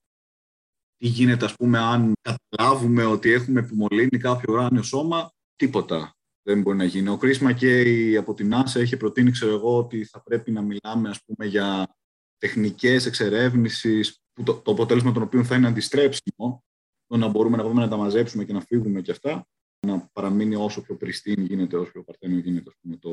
τι 0.98 1.08
γίνεται, 1.08 1.46
ας 1.46 1.56
πούμε, 1.56 1.80
αν 1.80 2.14
καταλάβουμε 2.22 3.04
ότι 3.04 3.32
έχουμε 3.32 3.60
επιμολύνει 3.60 4.18
κάποιο 4.18 4.54
ουράνιο 4.54 4.84
σώμα, 4.84 5.32
τίποτα 5.56 6.16
δεν 6.44 6.62
μπορεί 6.62 6.78
να 6.78 6.84
γίνει. 6.84 7.10
Ο 7.10 7.20
Chris 7.22 7.38
McKay 7.38 8.16
από 8.20 8.34
την 8.34 8.54
NASA 8.54 8.80
έχει 8.80 8.98
προτείνει, 8.98 9.32
ξέρω 9.32 9.54
εγώ, 9.54 9.78
ότι 9.78 10.06
θα 10.06 10.22
πρέπει 10.22 10.52
να 10.52 10.62
μιλάμε, 10.62 11.10
ας 11.10 11.24
πούμε, 11.24 11.46
για 11.46 11.96
τεχνικές 12.38 13.06
εξερεύνησης, 13.06 14.22
που 14.34 14.44
το, 14.44 14.54
το 14.54 14.72
αποτέλεσμα 14.72 15.12
των 15.12 15.22
οποίων 15.22 15.46
θα 15.46 15.56
είναι 15.56 15.68
αντιστρέψιμο, 15.68 16.64
το 17.08 17.18
να 17.18 17.28
μπορούμε 17.28 17.58
να 17.58 17.64
πάμε 17.64 17.82
να 17.82 17.88
τα 17.88 17.98
μαζέψουμε 17.98 18.44
και 18.46 18.54
να 18.54 18.62
φύγουμε 18.62 19.02
και 19.02 19.12
αυτά, 19.12 19.48
να 19.88 20.10
παραμείνει 20.14 20.56
όσο 20.56 20.82
πιο 20.82 20.96
πριστήν 20.96 21.46
γίνεται, 21.46 21.78
όσο 21.78 21.92
πιο 21.92 22.04
παρτένιο 22.04 22.40
γίνεται, 22.40 22.70
ας 22.70 22.76
πούμε, 22.82 22.98
το, 22.98 23.10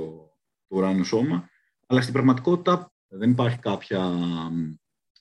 το 0.66 0.76
ουράνιο 0.76 1.04
σώμα. 1.04 1.48
Αλλά 1.86 2.00
στην 2.00 2.12
πραγματικότητα 2.12 2.92
δεν 3.08 3.30
υπάρχει 3.30 3.58
κάποια, 3.58 4.12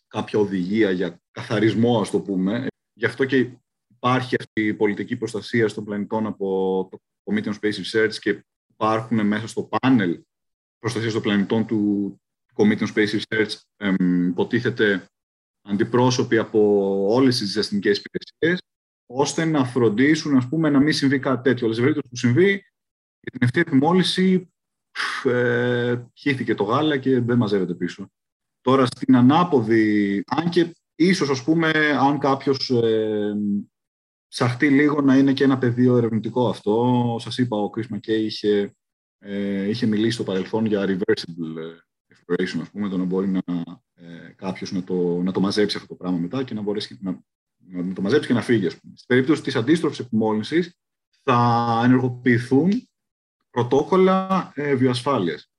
κάποια 0.08 0.40
οδηγία 0.40 0.92
για 0.92 1.22
καθαρισμό, 1.32 2.00
ας 2.00 2.10
το 2.10 2.20
πούμε. 2.20 2.68
Γι' 2.94 3.06
αυτό 3.06 3.26
και 3.26 3.52
υπάρχει 3.88 4.36
αυτή 4.40 4.62
η 4.66 4.74
πολιτική 4.74 5.16
προστασία 5.16 5.74
των 5.74 5.84
πλανητών 5.84 6.26
από 6.26 6.88
το 6.92 6.98
Committee 7.24 7.54
on 7.54 7.54
Space 7.62 7.74
Research 7.84 8.14
και 8.20 8.46
υπάρχουν 8.68 9.28
μέσα 9.28 9.48
στο 9.48 9.64
πάνελ 9.64 10.22
προστασία 10.80 11.12
των 11.12 11.22
πλανητών 11.22 11.66
του 11.66 12.22
Committee 12.56 12.80
on 12.80 12.94
Space 12.94 13.20
Research 13.20 13.52
υποτίθεται 14.28 15.06
αντιπρόσωποι 15.62 16.38
από 16.38 16.60
όλες 17.10 17.38
τις 17.38 17.58
αστυνομικές 17.58 17.98
υπηρεσίες 18.04 18.62
ώστε 19.06 19.46
να 19.46 19.66
φροντίσουν 19.66 20.38
ας 20.38 20.48
πούμε, 20.48 20.70
να 20.70 20.80
μην 20.80 20.94
συμβεί 20.94 21.20
κάτι 21.20 21.44
τέτοιο. 21.44 21.66
Αλλά 21.66 21.76
σε 21.76 21.82
περίπτωση 21.82 22.10
που 22.10 22.16
συμβεί, 22.16 22.52
για 23.20 23.32
την 23.32 23.40
ευθεία 23.42 23.62
επιμόλυση 23.62 24.52
ε, 25.24 26.06
χύθηκε 26.14 26.56
το 26.56 26.64
γάλα 26.64 26.98
και 26.98 27.20
δεν 27.20 27.38
μαζεύεται 27.38 27.74
πίσω. 27.74 28.12
Τώρα 28.62 28.86
στην 28.86 29.16
ανάποδη, 29.16 30.24
αν 30.28 30.50
και 30.50 30.76
ίσως 30.96 31.30
ας 31.30 31.44
πούμε, 31.44 31.72
αν 32.00 32.20
κάποιος 32.20 32.70
ε, 32.70 33.36
ψαχτεί 34.28 34.70
λίγο 34.70 35.02
να 35.02 35.18
είναι 35.18 35.34
και 35.34 35.44
ένα 35.44 35.58
πεδίο 35.58 35.98
ερευνητικό 35.98 36.50
αυτό. 36.50 37.16
Σας 37.20 37.38
είπα, 37.38 37.58
ο 37.58 37.70
Chris 37.76 37.96
McKay 37.96 38.20
είχε, 38.26 38.76
ε, 39.20 39.70
είχε 39.70 39.86
μιλήσει 39.86 40.12
στο 40.12 40.24
παρελθόν 40.24 40.66
για 40.66 40.86
reversible 40.88 41.58
ε, 41.58 42.14
exploration, 42.14 42.60
ας 42.62 42.70
πούμε, 42.70 42.90
το 42.90 42.98
να 42.98 43.04
μπορεί 43.04 43.28
να, 43.28 43.42
ε, 43.94 44.34
κάποιος 44.36 44.72
να 44.72 44.84
το, 44.84 45.22
να 45.22 45.32
το 45.32 45.40
μαζέψει 45.40 45.78
αυτό 45.78 45.88
το 45.88 45.96
πράγμα 45.96 46.18
μετά 46.18 46.44
και 46.44 46.54
να 46.54 46.62
μπορέσει 46.62 46.98
να, 47.02 47.20
να 47.58 47.94
το 47.94 48.02
μαζέψει 48.02 48.28
και 48.28 48.34
να 48.34 48.42
φύγει. 48.42 48.66
Ας 48.66 48.80
πούμε. 48.80 48.94
Στην 48.96 49.08
περίπτωση 49.08 49.42
της 49.42 49.56
αντίστροφης 49.56 50.00
επιμόλυνσης 50.00 50.78
θα 51.24 51.82
ενεργοποιηθούν 51.84 52.90
πρωτόκολλα 53.58 54.52
ε, 54.56 54.76
βιοασφάλειας. 54.76 55.52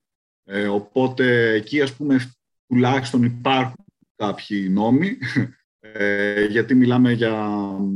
Ε, 0.44 0.66
οπότε 0.66 1.52
εκεί, 1.52 1.80
ας 1.80 1.96
πούμε, 1.96 2.32
τουλάχιστον 2.66 3.22
υπάρχουν 3.22 3.84
κάποιοι 4.16 4.68
νόμοι 4.70 5.18
ε, 5.80 6.44
γιατί 6.44 6.74
μιλάμε 6.74 7.12
για 7.12 7.32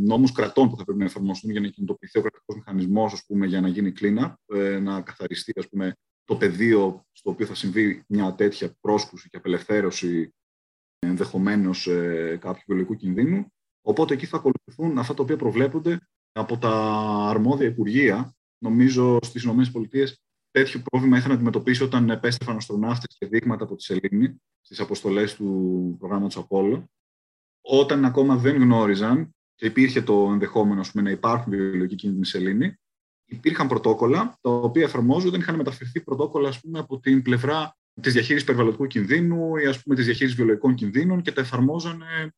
νόμους 0.04 0.32
κρατών 0.32 0.70
που 0.70 0.76
θα 0.76 0.84
πρέπει 0.84 0.98
να 0.98 1.04
εφαρμοστούν 1.04 1.50
για 1.50 1.60
να 1.60 1.68
κινητοποιηθεί 1.68 2.18
ο 2.18 2.20
κρατικός 2.20 2.56
μηχανισμός 2.56 3.24
πούμε, 3.26 3.46
για 3.46 3.60
να 3.60 3.68
γίνει 3.68 3.92
κλίνα, 3.92 4.38
ε, 4.46 4.78
να 4.78 5.00
καθαριστεί 5.00 5.52
ας 5.56 5.68
πούμε, 5.68 5.96
το 6.24 6.36
πεδίο 6.36 7.06
στο 7.12 7.30
οποίο 7.30 7.46
θα 7.46 7.54
συμβεί 7.54 8.04
μια 8.08 8.34
τέτοια 8.34 8.76
πρόσκουση 8.80 9.28
και 9.28 9.36
απελευθέρωση 9.36 10.34
ενδεχομένως 10.98 11.86
ε, 11.86 12.38
κάποιου 12.40 12.62
βιολογικού 12.66 12.94
κινδύνου. 12.94 13.52
Οπότε 13.82 14.14
εκεί 14.14 14.26
θα 14.26 14.36
ακολουθούν 14.36 14.98
αυτά 14.98 15.14
τα 15.14 15.22
οποία 15.22 15.36
προβλέπονται 15.36 15.98
από 16.32 16.58
τα 16.58 16.70
αρμόδια 17.28 17.66
υπουργεία. 17.66 18.34
Νομίζω 18.62 19.18
στις 19.22 19.42
ΗΠΑ 19.42 19.60
τέτοιο 20.50 20.82
πρόβλημα 20.90 21.16
είχαν 21.16 21.32
αντιμετωπίσει 21.32 21.82
όταν 21.82 22.10
επέστρεφαν 22.10 22.56
αστροναύτες 22.56 23.16
και 23.18 23.26
δείγματα 23.26 23.64
από 23.64 23.76
τη 23.76 23.82
Σελήνη 23.82 24.42
στις 24.60 24.80
αποστολές 24.80 25.34
του 25.34 25.96
προγράμματος 25.98 26.36
Απόλλω. 26.36 26.90
Όταν 27.60 28.04
ακόμα 28.04 28.36
δεν 28.36 28.56
γνώριζαν 28.56 29.34
και 29.54 29.66
υπήρχε 29.66 30.02
το 30.02 30.28
ενδεχόμενο 30.32 30.82
πούμε, 30.92 31.02
να 31.02 31.10
υπάρχουν 31.10 31.52
βιολογικοί 31.52 31.94
κίνδυνοι 31.94 32.26
Σελήνη, 32.26 32.74
υπήρχαν 33.24 33.68
πρωτόκολλα 33.68 34.38
τα 34.40 34.50
οποία 34.50 34.82
εφαρμόζονταν, 34.82 35.40
είχαν 35.40 35.56
μεταφερθεί 35.56 36.00
πρωτόκολλα 36.00 36.48
ας 36.48 36.60
πούμε, 36.60 36.78
από 36.78 37.00
την 37.00 37.22
πλευρά 37.22 37.76
της 38.00 38.12
διαχείρισης 38.12 38.46
περιβαλλοντικού 38.46 38.86
κινδύνου 38.86 39.56
ή 39.56 39.66
ας 39.66 39.82
πούμε, 39.82 39.94
της 39.94 40.04
διαχείρισης 40.04 40.36
βιολογικών 40.36 40.74
κινδύνων 40.74 41.22
και 41.22 41.32
τα 41.32 41.40
εφαρμόζανε 41.40 42.32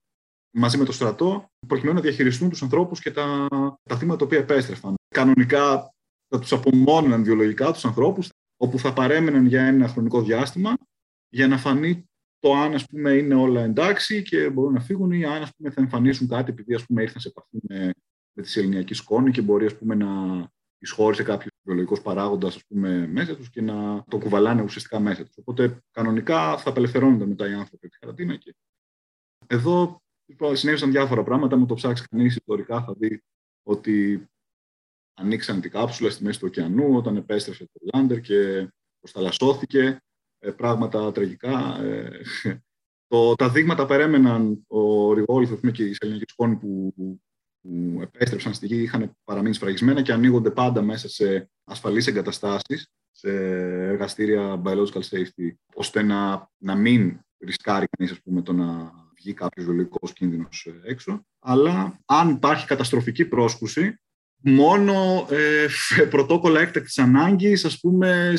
μαζί 0.57 0.78
με 0.78 0.85
το 0.85 0.93
στρατό, 0.93 1.50
προκειμένου 1.66 1.97
να 1.97 2.02
διαχειριστούν 2.02 2.49
τους 2.49 2.62
ανθρώπους 2.62 3.00
και 3.00 3.11
τα, 3.11 3.47
τα 3.83 3.97
θύματα 3.97 4.19
τα 4.19 4.25
οποία 4.25 4.38
επέστρεφαν. 4.38 4.95
Κανονικά 5.14 5.94
θα 6.35 6.41
τους 6.41 6.53
απομόνωναν 6.53 7.25
βιολογικά 7.25 7.73
τους 7.73 7.85
ανθρώπους, 7.85 8.29
όπου 8.57 8.79
θα 8.79 8.93
παρέμεναν 8.93 9.47
για 9.47 9.62
ένα 9.64 9.88
χρονικό 9.88 10.23
διάστημα 10.23 10.76
για 11.29 11.49
να 11.49 11.59
φανεί 11.59 12.09
το 12.38 12.53
αν 12.53 12.75
ας 12.75 12.87
πούμε, 12.87 13.11
είναι 13.11 13.35
όλα 13.35 13.62
εντάξει 13.62 14.23
και 14.23 14.50
μπορούν 14.50 14.73
να 14.73 14.81
φύγουν 14.81 15.12
ή 15.12 15.25
αν 15.25 15.43
ας 15.43 15.50
πούμε, 15.57 15.71
θα 15.71 15.81
εμφανίσουν 15.81 16.29
κάτι 16.29 16.50
επειδή 16.50 16.75
ας 16.75 16.87
πούμε, 16.87 17.03
ήρθαν 17.03 17.21
σε 17.21 17.29
επαφή 17.29 17.59
με, 17.62 17.93
με 18.33 18.43
τη 18.43 18.49
σεληνιακή 18.49 18.95
σκόνη 18.95 19.31
και 19.31 19.43
μπορεί 19.43 19.67
ας 19.67 19.76
πούμε, 19.76 19.95
να 19.95 20.07
εισχώρησε 20.79 21.23
κάποιος 21.23 21.50
βιολογικός 21.62 22.00
παράγοντας 22.03 22.62
μέσα 23.09 23.37
τους 23.37 23.50
και 23.50 23.61
να 23.61 24.05
το 24.09 24.19
κουβαλάνε 24.19 24.62
ουσιαστικά 24.62 25.00
μέσα 25.00 25.25
τους. 25.25 25.37
Οπότε 25.37 25.79
κανονικά 25.91 26.59
θα 26.59 26.71
απελευθερώνονται 26.71 27.26
μετά 27.26 27.49
οι 27.49 27.53
άνθρωποι 27.53 27.87
από 27.87 27.88
τη 27.88 27.99
χαραντίνα. 28.00 28.37
Και... 28.37 28.55
Εδώ 29.47 30.03
λοιπόν, 30.26 30.57
συνέβησαν 30.57 30.91
διάφορα 30.91 31.23
πράγματα. 31.23 31.57
Με 31.57 31.67
το 31.67 31.75
ψάξει 31.75 32.05
κανείς 32.11 32.37
ιστορικά 32.37 32.83
θα 32.83 32.95
δει 32.99 33.23
ότι 33.62 34.26
ανοίξαν 35.14 35.61
την 35.61 35.71
κάψουλα 35.71 36.11
στη 36.11 36.25
μέση 36.25 36.38
του 36.38 36.47
ωκεανού 36.49 36.97
όταν 36.97 37.16
επέστρεψε 37.16 37.64
το 37.64 37.80
Λάντερ 37.92 38.21
και 38.21 38.68
προσταλασσώθηκε. 39.00 39.99
Ε, 40.38 40.50
πράγματα 40.50 41.12
τραγικά. 41.12 41.83
Ε, 41.83 42.11
το, 43.09 43.35
τα 43.35 43.50
δείγματα 43.50 43.87
περέμεναν 43.87 44.64
ο 44.66 45.12
Ριγόληθο 45.12 45.71
και 45.71 45.85
η 45.85 45.94
Σεληνική 45.94 46.25
Σκόνη 46.30 46.56
που, 46.56 46.94
που 47.61 47.99
επέστρεψαν 48.00 48.54
στη 48.54 48.66
γη 48.66 48.83
είχαν 48.83 49.16
παραμείνει 49.25 49.54
σφραγισμένα 49.54 50.02
και 50.02 50.12
ανοίγονται 50.12 50.50
πάντα 50.50 50.83
μέσα 50.83 51.09
σε 51.09 51.50
ασφαλείς 51.64 52.06
εγκαταστάσεις, 52.06 52.88
σε 53.11 53.30
εργαστήρια 53.88 54.62
biological 54.64 55.02
safety, 55.11 55.54
ώστε 55.75 56.02
να, 56.02 56.50
να 56.59 56.75
μην 56.75 57.18
ρισκάρει 57.44 57.87
κανείς 57.97 58.12
ας 58.12 58.21
πούμε, 58.23 58.42
το 58.42 58.52
να 58.52 58.92
βγει 59.16 59.33
κάποιος 59.33 59.66
βιολογικός 59.66 60.12
κίνδυνος 60.12 60.68
έξω. 60.83 61.26
Αλλά 61.38 62.00
αν 62.04 62.28
υπάρχει 62.28 62.66
καταστροφική 62.66 63.25
πρόσκουση, 63.25 63.99
μόνο 64.45 65.27
ε, 65.31 65.67
πρωτόκολλα 66.11 66.61
έκτακτης 66.61 66.99
ανάγκης, 66.99 67.65
ας 67.65 67.81
πούμε, 67.81 68.35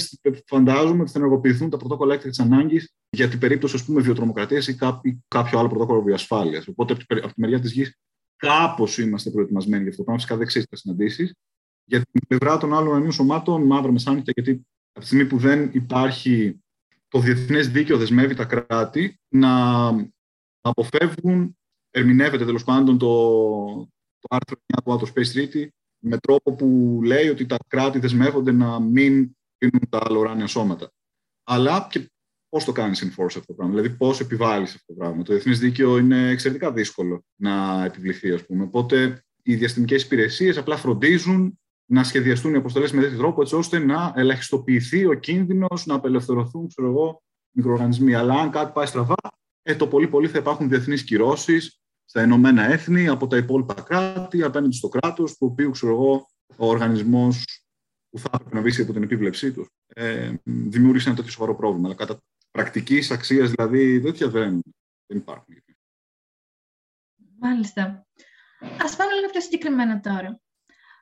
φαντάζομαι 0.46 1.02
ότι 1.02 1.12
θα 1.12 1.20
ενεργοποιηθούν 1.20 1.70
τα 1.70 1.78
πρωτόκολλα 1.78 2.14
έκτακτης 2.14 2.40
ανάγκης 2.40 2.94
για 3.10 3.28
την 3.28 3.40
περίπτωση 3.40 3.76
ας 3.76 3.86
πούμε, 3.86 4.02
βιοτρομοκρατίας 4.02 4.68
ή 4.68 4.76
κάποιο, 4.76 5.20
κάποιο 5.28 5.60
άλλο 5.60 5.68
πρωτόκολλο 5.68 6.02
βιοασφάλεια. 6.02 6.64
Οπότε 6.68 6.94
από 6.94 7.34
τη 7.34 7.42
μεριά 7.42 7.60
της 7.60 7.72
γης 7.72 7.98
κάπως 8.36 8.98
είμαστε 8.98 9.30
προετοιμασμένοι 9.30 9.82
για 9.82 9.92
αυτό 9.92 9.98
το 9.98 10.04
πράγμα. 10.04 10.22
Φυσικά 10.22 10.38
δεν 10.38 10.48
ξέρεις 10.48 10.68
τις 10.68 10.80
συναντήσεις. 10.80 11.34
Για 11.86 12.02
την 12.12 12.28
πλευρά 12.28 12.58
των 12.58 12.74
άλλων 12.74 12.96
ενίων 12.96 13.12
σωμάτων, 13.12 13.64
μαύρα 13.64 13.92
μεσάνυχτα, 13.92 14.32
γιατί 14.36 14.52
από 14.92 15.00
τη 15.00 15.06
στιγμή 15.06 15.26
που 15.26 15.38
δεν 15.38 15.70
υπάρχει 15.74 16.60
το 17.08 17.20
διεθνές 17.20 17.70
δίκαιο, 17.70 17.98
δεσμεύει 17.98 18.34
τα 18.34 18.46
κράτη 18.46 19.20
να 19.28 19.88
αποφεύγουν, 20.62 21.58
ερμηνεύεται 21.92 22.46
τέλος 22.46 22.64
πάντων 22.64 22.98
το, 22.98 23.08
το 24.20 24.28
άρθρο 24.28 24.58
9 24.74 24.84
του 24.84 25.00
Outer 25.00 25.14
Space 25.14 25.38
Treaty 25.38 25.68
με 26.08 26.18
τρόπο 26.18 26.56
που 26.56 27.00
λέει 27.04 27.30
ότι 27.30 27.46
τα 27.46 27.58
κράτη 27.68 28.00
δεσμεύονται 28.00 28.52
να 28.52 28.80
μην 28.80 29.36
πίνουν 29.58 29.90
τα 29.90 30.00
άλλα 30.02 30.18
ουράνια 30.18 30.48
σώματα. 30.48 30.92
Αλλά 31.44 31.88
και 31.90 32.12
πώς 32.50 32.66
το 32.66 32.72
κάνεις 32.72 33.04
enforce 33.04 33.26
αυτό 33.26 33.46
το 33.46 33.54
πράγμα, 33.54 33.76
δηλαδή 33.76 33.96
πώς 33.96 34.20
επιβάλλεις 34.20 34.76
αυτό 34.76 34.94
το 34.94 34.94
πράγμα. 34.94 35.24
Το 35.24 35.34
διεθνές 35.34 35.60
δίκαιο 35.60 35.98
είναι 35.98 36.30
εξαιρετικά 36.30 36.72
δύσκολο 36.72 37.24
να 37.36 37.84
επιβληθεί, 37.86 38.32
ας 38.32 38.46
πούμε. 38.46 38.64
Οπότε 38.64 39.24
οι 39.44 39.56
διαστημικές 39.56 40.04
υπηρεσίες 40.04 40.58
απλά 40.58 40.78
φροντίζουν 40.78 41.60
να 41.86 42.04
σχεδιαστούν 42.04 42.54
οι 42.54 42.58
αποστολές 42.58 42.92
με 42.92 43.02
τέτοιο 43.02 43.18
τρόπο, 43.18 43.42
έτσι 43.42 43.56
ώστε 43.56 43.80
να 43.80 44.14
ελαχιστοποιηθεί 44.16 45.06
ο 45.06 45.14
κίνδυνος 45.14 45.86
να 45.86 45.96
απελευθερωθούν, 45.96 46.68
ξέρω 46.68 46.88
εγώ, 46.88 47.24
μικροοργανισμοί. 47.52 48.16
Αλλά 48.16 48.34
αν 48.34 48.52
κάτι 48.52 48.72
πάει 48.74 48.86
στραβά, 48.86 49.16
ε, 49.62 49.76
το 49.76 49.88
πολύ 49.88 50.08
πολύ 50.08 50.28
θα 50.28 50.38
υπάρχουν 50.38 50.70
διεθνείς 50.70 51.04
κυρώσεις 51.04 51.80
στα 52.06 52.24
Ηνωμένα 52.24 52.64
Έθνη, 52.64 53.08
από 53.08 53.28
τα 53.28 53.38
υπόλοιπα 53.38 53.74
κράτη, 53.74 54.44
απέναντι 54.44 54.76
στο 54.76 54.88
κράτος, 54.88 55.38
του 55.38 55.48
οποίου 55.52 55.72
ξέρω 55.72 55.94
εγώ, 55.94 56.30
ο 56.58 56.68
οργανισμός 56.68 57.44
που 58.10 58.20
θα 58.20 58.30
έπρεπε 58.34 58.56
να 58.56 58.62
βήσει 58.62 58.82
από 58.82 58.94
την 58.94 59.04
επίβλεψή 59.04 59.52
τους, 59.52 59.68
ε, 59.88 60.34
δημιούργησε 60.44 61.08
ένα 61.08 61.18
τέτοιο 61.18 61.32
σοβαρό 61.32 61.56
πρόβλημα. 61.56 61.88
Αλλά 61.88 61.96
κατά 61.96 62.22
πρακτικής 62.52 63.12
αξίας, 63.12 63.52
δηλαδή, 63.52 64.02
τέτοια 64.02 64.30
δεν, 64.30 64.62
δεν 65.06 65.18
υπάρχουν. 65.18 65.56
Μάλιστα. 67.40 67.82
Α 68.60 68.96
πάμε 68.98 69.14
λίγο 69.14 69.30
πιο 69.32 69.42
συγκεκριμένα 69.42 70.00
τώρα. 70.00 70.40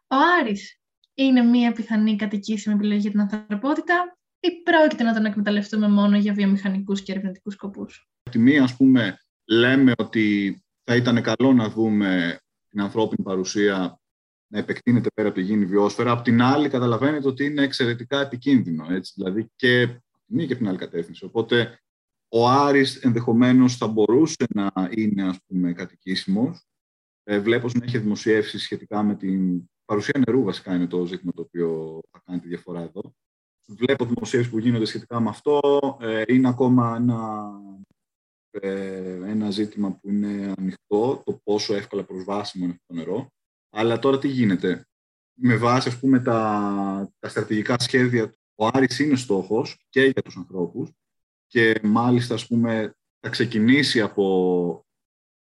Ο 0.08 0.16
Άρης 0.40 0.80
είναι 1.14 1.42
μια 1.42 1.72
πιθανή 1.72 2.16
κατοικήσιμη 2.16 2.76
επιλογή 2.76 3.00
για 3.00 3.12
την 3.12 3.20
ανθρωπότητα 3.20 4.18
ή 4.40 4.62
πρόκειται 4.64 5.04
να 5.04 5.14
τον 5.14 5.26
εκμεταλλευτούμε 5.26 5.88
μόνο 5.90 6.18
για 6.18 6.34
βιομηχανικούς 6.34 7.02
και 7.02 7.12
ερευνητικούς 7.12 7.54
σκοπούς; 7.54 8.10
Από 8.24 8.32
τη 8.32 8.40
μία, 8.40 8.64
ας 8.64 8.76
πούμε, 8.76 9.18
λέμε 9.46 9.92
ότι 9.98 10.58
θα 10.84 10.96
ήταν 10.96 11.22
καλό 11.22 11.54
να 11.54 11.70
δούμε 11.70 12.38
την 12.70 12.82
ανθρώπινη 12.82 13.24
παρουσία 13.24 14.00
να 14.48 14.60
επεκτείνεται 14.60 15.10
πέρα 15.14 15.28
από 15.28 15.38
τη 15.38 15.44
γήινη 15.44 15.66
βιόσφαιρα. 15.66 16.12
Απ' 16.12 16.24
την 16.24 16.42
άλλη, 16.42 16.70
καταλαβαίνετε 16.70 17.28
ότι 17.28 17.46
είναι 17.46 17.62
εξαιρετικά 17.62 18.22
επικίνδυνο. 18.22 18.86
Έτσι, 18.90 19.14
δηλαδή 19.16 19.52
και 19.56 20.02
μία 20.26 20.46
και 20.46 20.56
την 20.56 20.68
άλλη 20.68 20.78
κατεύθυνση. 20.78 21.26
Οπότε, 21.26 21.80
ο 22.28 22.50
Άρης 22.50 22.96
ενδεχομένως 22.96 23.78
θα 23.78 23.88
μπορούσε 23.88 24.46
να 24.54 24.72
είναι, 24.92 25.28
ας 25.28 25.38
πούμε, 25.48 25.74
κατοικήσιμος. 25.74 26.66
Ε, 27.24 27.40
βλέπω 27.40 27.68
να 27.74 27.86
έχει 27.86 27.98
δημοσιεύσει 27.98 28.60
σχετικά 28.60 29.04
με 29.04 29.16
την 29.16 29.70
παρουσία 29.86 30.22
νερού, 30.26 30.44
βασικά 30.44 30.76
είναι 30.76 30.88
το 30.88 31.06
ζήτημα 31.06 31.32
το 31.32 31.42
οποίο 31.42 32.00
θα 32.12 32.22
κάνει 32.26 32.40
τη 32.40 32.48
διαφορά 32.48 32.82
εδώ. 32.82 33.16
Βλέπω 33.68 34.06
δημοσίευσεις 34.06 34.52
που 34.52 34.60
γίνονται 34.60 34.86
σχετικά 34.86 35.20
με 35.20 35.30
αυτό. 35.30 35.60
Ε, 36.02 36.24
είναι 36.28 36.48
ακόμα 36.48 36.96
ένα 36.96 37.50
ε, 37.70 37.93
ένα 38.62 39.50
ζήτημα 39.52 39.92
που 39.92 40.10
είναι 40.10 40.54
ανοιχτό, 40.58 41.22
το 41.26 41.40
πόσο 41.44 41.74
εύκολα 41.76 42.04
προσβάσιμο 42.04 42.66
είναι 42.66 42.74
αυτό 42.74 42.94
το 42.94 43.00
νερό. 43.00 43.32
Αλλά 43.70 44.00
τώρα 44.00 44.20
τι 44.20 44.28
γίνεται; 44.28 44.88
Με 45.34 45.56
βάση 45.56 45.90
ας 45.90 46.00
πούμε, 46.00 46.20
τα, 46.20 47.12
τα 47.20 47.30
στρατηγικά 47.30 47.76
σχέδια, 47.80 48.34
ο 48.56 48.66
Άρης 48.74 49.00
είναι 49.00 49.16
στόχος 49.16 49.86
και 49.90 50.02
για 50.02 50.22
τους 50.22 50.38
ανθρώπους 50.38 50.92
και 51.48 51.80
μάλιστα 51.84 52.34
ας 52.34 52.48
πούμε, 52.48 52.96
θα 53.20 53.30
ξεκινήσει 53.30 54.02
από 54.02 54.86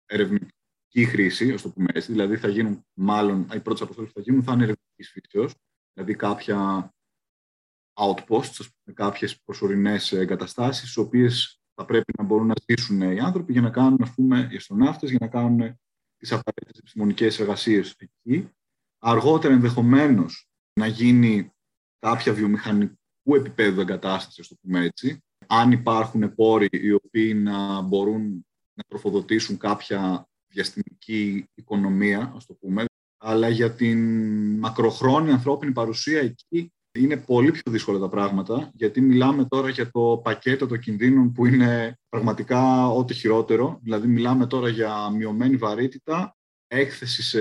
ερευνητική 0.05 1.05
χρήση, 1.05 1.51
ας 1.53 1.61
το 1.61 1.69
πούμε 1.69 1.87
έτσι, 1.93 2.11
δηλαδή 2.11 2.37
θα 2.37 2.47
γίνουν 2.47 2.85
μάλλον, 2.93 3.49
οι 3.53 3.59
πρώτες 3.59 3.81
αποστολές 3.81 4.11
που 4.11 4.19
θα 4.19 4.21
γίνουν 4.21 4.43
θα 4.43 4.53
είναι 4.53 4.63
ερευνητικής 4.63 5.09
φύσεως, 5.09 5.53
δηλαδή 5.93 6.15
κάποια 6.15 6.89
outposts, 7.93 8.67
κάποιες 8.93 9.41
προσωρινές 9.41 10.11
εγκαταστάσεις, 10.11 10.83
τις 10.83 10.97
οποίες 10.97 11.62
θα 11.75 11.85
πρέπει 11.85 12.13
να 12.17 12.23
μπορούν 12.23 12.47
να 12.47 12.53
ζήσουν 12.67 13.01
οι 13.01 13.19
άνθρωποι 13.19 13.51
για 13.51 13.61
να 13.61 13.69
κάνουν, 13.69 13.97
ας 14.01 14.13
πούμε, 14.13 14.49
οι 14.51 14.55
αστροναύτες, 14.55 15.09
για 15.09 15.19
να 15.21 15.27
κάνουν 15.27 15.79
τις 16.17 16.31
απαραίτητες 16.31 16.79
επιστημονικές 16.79 17.39
εργασίες 17.39 17.95
εκεί. 17.97 18.49
Αργότερα 18.99 19.53
ενδεχομένως 19.53 20.49
να 20.73 20.87
γίνει 20.87 21.51
κάποια 21.99 22.33
βιομηχανικού 22.33 23.35
επίπεδου 23.35 23.81
εγκατάσταση, 23.81 24.41
ας 24.41 24.47
το 24.47 24.55
πούμε 24.61 24.83
έτσι, 24.83 25.23
αν 25.47 25.71
υπάρχουν 25.71 26.35
πόροι 26.35 26.67
οι 26.71 26.91
οποίοι 26.91 27.33
να 27.35 27.81
μπορούν 27.81 28.45
να 28.73 28.83
τροφοδοτήσουν 28.87 29.57
κάποια 29.57 30.27
διαστημική 30.47 31.49
οικονομία, 31.53 32.33
ας 32.35 32.45
το 32.45 32.53
πούμε, 32.53 32.85
αλλά 33.17 33.49
για 33.49 33.73
την 33.73 33.99
μακροχρόνια 34.59 35.33
ανθρώπινη 35.33 35.71
παρουσία 35.71 36.19
εκεί 36.19 36.73
είναι 36.99 37.17
πολύ 37.17 37.51
πιο 37.51 37.71
δύσκολα 37.71 37.99
τα 37.99 38.09
πράγματα, 38.09 38.71
γιατί 38.73 39.01
μιλάμε 39.01 39.45
τώρα 39.45 39.69
για 39.69 39.91
το 39.91 40.21
πακέτο 40.23 40.67
των 40.67 40.79
κινδύνων 40.79 41.31
που 41.31 41.45
είναι 41.45 41.99
πραγματικά 42.09 42.87
ό,τι 42.87 43.13
χειρότερο. 43.13 43.79
Δηλαδή, 43.83 44.07
μιλάμε 44.07 44.47
τώρα 44.47 44.69
για 44.69 45.09
μειωμένη 45.09 45.55
βαρύτητα, 45.55 46.37
έκθεση 46.67 47.23
σε 47.23 47.39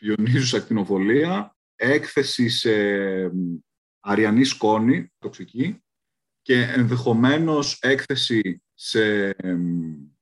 ιονίζουσα 0.00 0.56
ακτινοβολία, 0.56 1.56
έκθεση 1.76 2.48
σε 2.48 2.72
αριανή 4.00 4.44
σκόνη, 4.44 5.12
τοξική, 5.18 5.82
και 6.42 6.62
ενδεχομένως 6.62 7.78
έκθεση 7.80 8.62
σε 8.74 9.34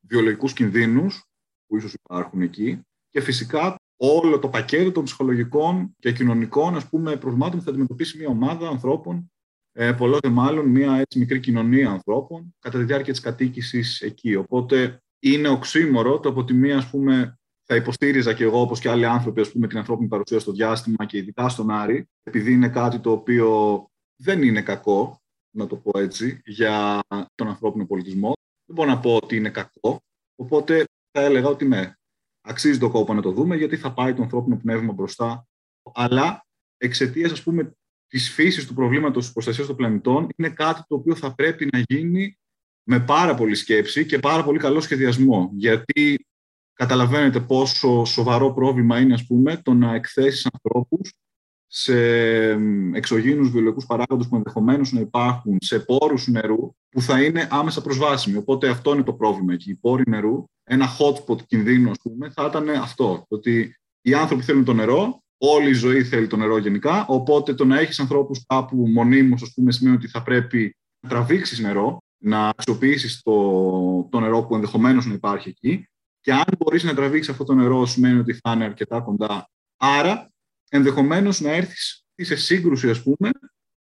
βιολογικούς 0.00 0.52
κινδύνους 0.52 1.24
που 1.66 1.76
ίσως 1.76 1.92
υπάρχουν 1.92 2.40
εκεί 2.40 2.80
και 3.08 3.20
φυσικά 3.20 3.79
όλο 4.02 4.38
το 4.38 4.48
πακέτο 4.48 4.92
των 4.92 5.04
ψυχολογικών 5.04 5.96
και 5.98 6.12
κοινωνικών 6.12 6.76
ας 6.76 6.88
πούμε, 6.88 7.16
προβλημάτων 7.16 7.58
που 7.58 7.64
θα 7.64 7.70
αντιμετωπίσει 7.70 8.18
μια 8.18 8.28
ομάδα 8.28 8.68
ανθρώπων, 8.68 9.32
ε, 9.72 9.92
πολλό 9.92 10.18
δε 10.22 10.28
μάλλον 10.28 10.66
μια 10.66 10.96
έτσι, 10.96 11.18
μικρή 11.18 11.40
κοινωνία 11.40 11.90
ανθρώπων, 11.90 12.54
κατά 12.58 12.78
τη 12.78 12.84
διάρκεια 12.84 13.12
της 13.12 13.22
κατοίκησης 13.22 14.00
εκεί. 14.00 14.34
Οπότε 14.34 15.02
είναι 15.18 15.48
οξύμορο 15.48 16.20
το 16.20 16.28
από 16.28 16.44
τη 16.44 16.54
μία 16.54 16.76
ας 16.76 16.90
πούμε, 16.90 17.38
θα 17.64 17.74
υποστήριζα 17.74 18.34
και 18.34 18.44
εγώ, 18.44 18.60
όπως 18.60 18.80
και 18.80 18.88
άλλοι 18.88 19.06
άνθρωποι, 19.06 19.40
ας 19.40 19.52
πούμε, 19.52 19.66
την 19.66 19.78
ανθρώπινη 19.78 20.08
παρουσία 20.08 20.40
στο 20.40 20.52
διάστημα 20.52 21.04
και 21.04 21.18
ειδικά 21.18 21.48
στον 21.48 21.70
Άρη, 21.70 22.08
επειδή 22.22 22.52
είναι 22.52 22.68
κάτι 22.68 22.98
το 22.98 23.10
οποίο 23.10 23.86
δεν 24.16 24.42
είναι 24.42 24.62
κακό, 24.62 25.20
να 25.50 25.66
το 25.66 25.76
πω 25.76 25.98
έτσι, 25.98 26.40
για 26.44 27.00
τον 27.34 27.48
ανθρώπινο 27.48 27.86
πολιτισμό. 27.86 28.32
Δεν 28.66 28.76
μπορώ 28.76 28.88
να 28.88 28.98
πω 28.98 29.16
ότι 29.22 29.36
είναι 29.36 29.50
κακό. 29.50 30.00
Οπότε 30.36 30.84
θα 31.10 31.20
έλεγα 31.20 31.48
ότι 31.48 31.64
ναι, 31.64 31.92
αξίζει 32.40 32.78
το 32.78 32.90
κόπο 32.90 33.14
να 33.14 33.22
το 33.22 33.32
δούμε, 33.32 33.56
γιατί 33.56 33.76
θα 33.76 33.92
πάει 33.92 34.14
το 34.14 34.22
ανθρώπινο 34.22 34.56
πνεύμα 34.56 34.92
μπροστά. 34.92 35.46
Αλλά 35.94 36.46
εξαιτίας, 36.76 37.32
ας 37.32 37.42
πούμε, 37.42 37.72
της 38.06 38.30
φύσης 38.30 38.66
του 38.66 38.74
προβλήματος 38.74 39.24
της 39.24 39.32
προστασίας 39.32 39.66
των 39.66 39.76
πλανητών, 39.76 40.28
είναι 40.36 40.48
κάτι 40.48 40.82
το 40.86 40.94
οποίο 40.94 41.14
θα 41.14 41.34
πρέπει 41.34 41.68
να 41.72 41.82
γίνει 41.88 42.38
με 42.82 43.00
πάρα 43.00 43.34
πολύ 43.34 43.54
σκέψη 43.54 44.06
και 44.06 44.18
πάρα 44.18 44.44
πολύ 44.44 44.58
καλό 44.58 44.80
σχεδιασμό. 44.80 45.50
Γιατί 45.52 46.26
καταλαβαίνετε 46.72 47.40
πόσο 47.40 48.04
σοβαρό 48.04 48.52
πρόβλημα 48.52 49.00
είναι, 49.00 49.14
ας 49.14 49.26
πούμε, 49.26 49.56
το 49.56 49.74
να 49.74 49.94
εκθέσεις 49.94 50.48
ανθρώπους 50.52 51.12
σε 51.72 51.94
εξωγήινους 52.92 53.50
βιολογικούς 53.50 53.86
παράγοντες 53.86 54.28
που 54.28 54.36
ενδεχομένως 54.36 54.92
να 54.92 55.00
υπάρχουν 55.00 55.56
σε 55.60 55.78
πόρους 55.78 56.26
νερού 56.26 56.74
που 56.88 57.00
θα 57.00 57.22
είναι 57.22 57.48
άμεσα 57.50 57.82
προσβάσιμοι. 57.82 58.36
Οπότε 58.36 58.68
αυτό 58.68 58.92
είναι 58.92 59.02
το 59.02 59.12
πρόβλημα 59.12 59.52
εκεί. 59.52 59.70
Οι 59.70 59.74
πόροι 59.74 60.02
νερού, 60.06 60.44
ένα 60.64 60.86
hotspot 60.98 61.42
κινδύνου, 61.46 61.90
ας 61.90 61.96
πούμε, 62.02 62.30
θα 62.30 62.46
ήταν 62.48 62.68
αυτό. 62.68 63.24
Ότι 63.28 63.76
οι 64.00 64.14
άνθρωποι 64.14 64.42
θέλουν 64.42 64.64
το 64.64 64.72
νερό, 64.72 65.22
όλη 65.38 65.68
η 65.68 65.72
ζωή 65.72 66.04
θέλει 66.04 66.26
το 66.26 66.36
νερό 66.36 66.58
γενικά, 66.58 67.06
οπότε 67.06 67.54
το 67.54 67.64
να 67.64 67.78
έχεις 67.78 68.00
ανθρώπους 68.00 68.44
κάπου 68.46 68.88
μονίμως, 68.88 69.42
ας 69.42 69.52
πούμε, 69.54 69.72
σημαίνει 69.72 69.96
ότι 69.96 70.08
θα 70.08 70.22
πρέπει 70.22 70.76
να 71.00 71.08
τραβήξεις 71.08 71.58
νερό, 71.58 71.98
να 72.18 72.48
αξιοποιήσεις 72.48 73.22
το, 73.22 73.32
το 74.10 74.20
νερό 74.20 74.42
που 74.42 74.54
ενδεχομένως 74.54 75.06
να 75.06 75.14
υπάρχει 75.14 75.48
εκεί 75.48 75.88
και 76.20 76.32
αν 76.32 76.44
μπορείς 76.58 76.84
να 76.84 76.94
τραβήξεις 76.94 77.32
αυτό 77.32 77.44
το 77.44 77.54
νερό, 77.54 77.86
σημαίνει 77.86 78.18
ότι 78.18 78.32
θα 78.32 78.52
είναι 78.52 78.64
αρκετά 78.64 79.00
κοντά. 79.00 79.50
Άρα, 79.76 80.29
ενδεχομένως 80.70 81.40
να 81.40 81.50
έρθεις 81.50 82.04
σε 82.16 82.36
σύγκρουση, 82.36 82.90
ας 82.90 83.02
πούμε, 83.02 83.30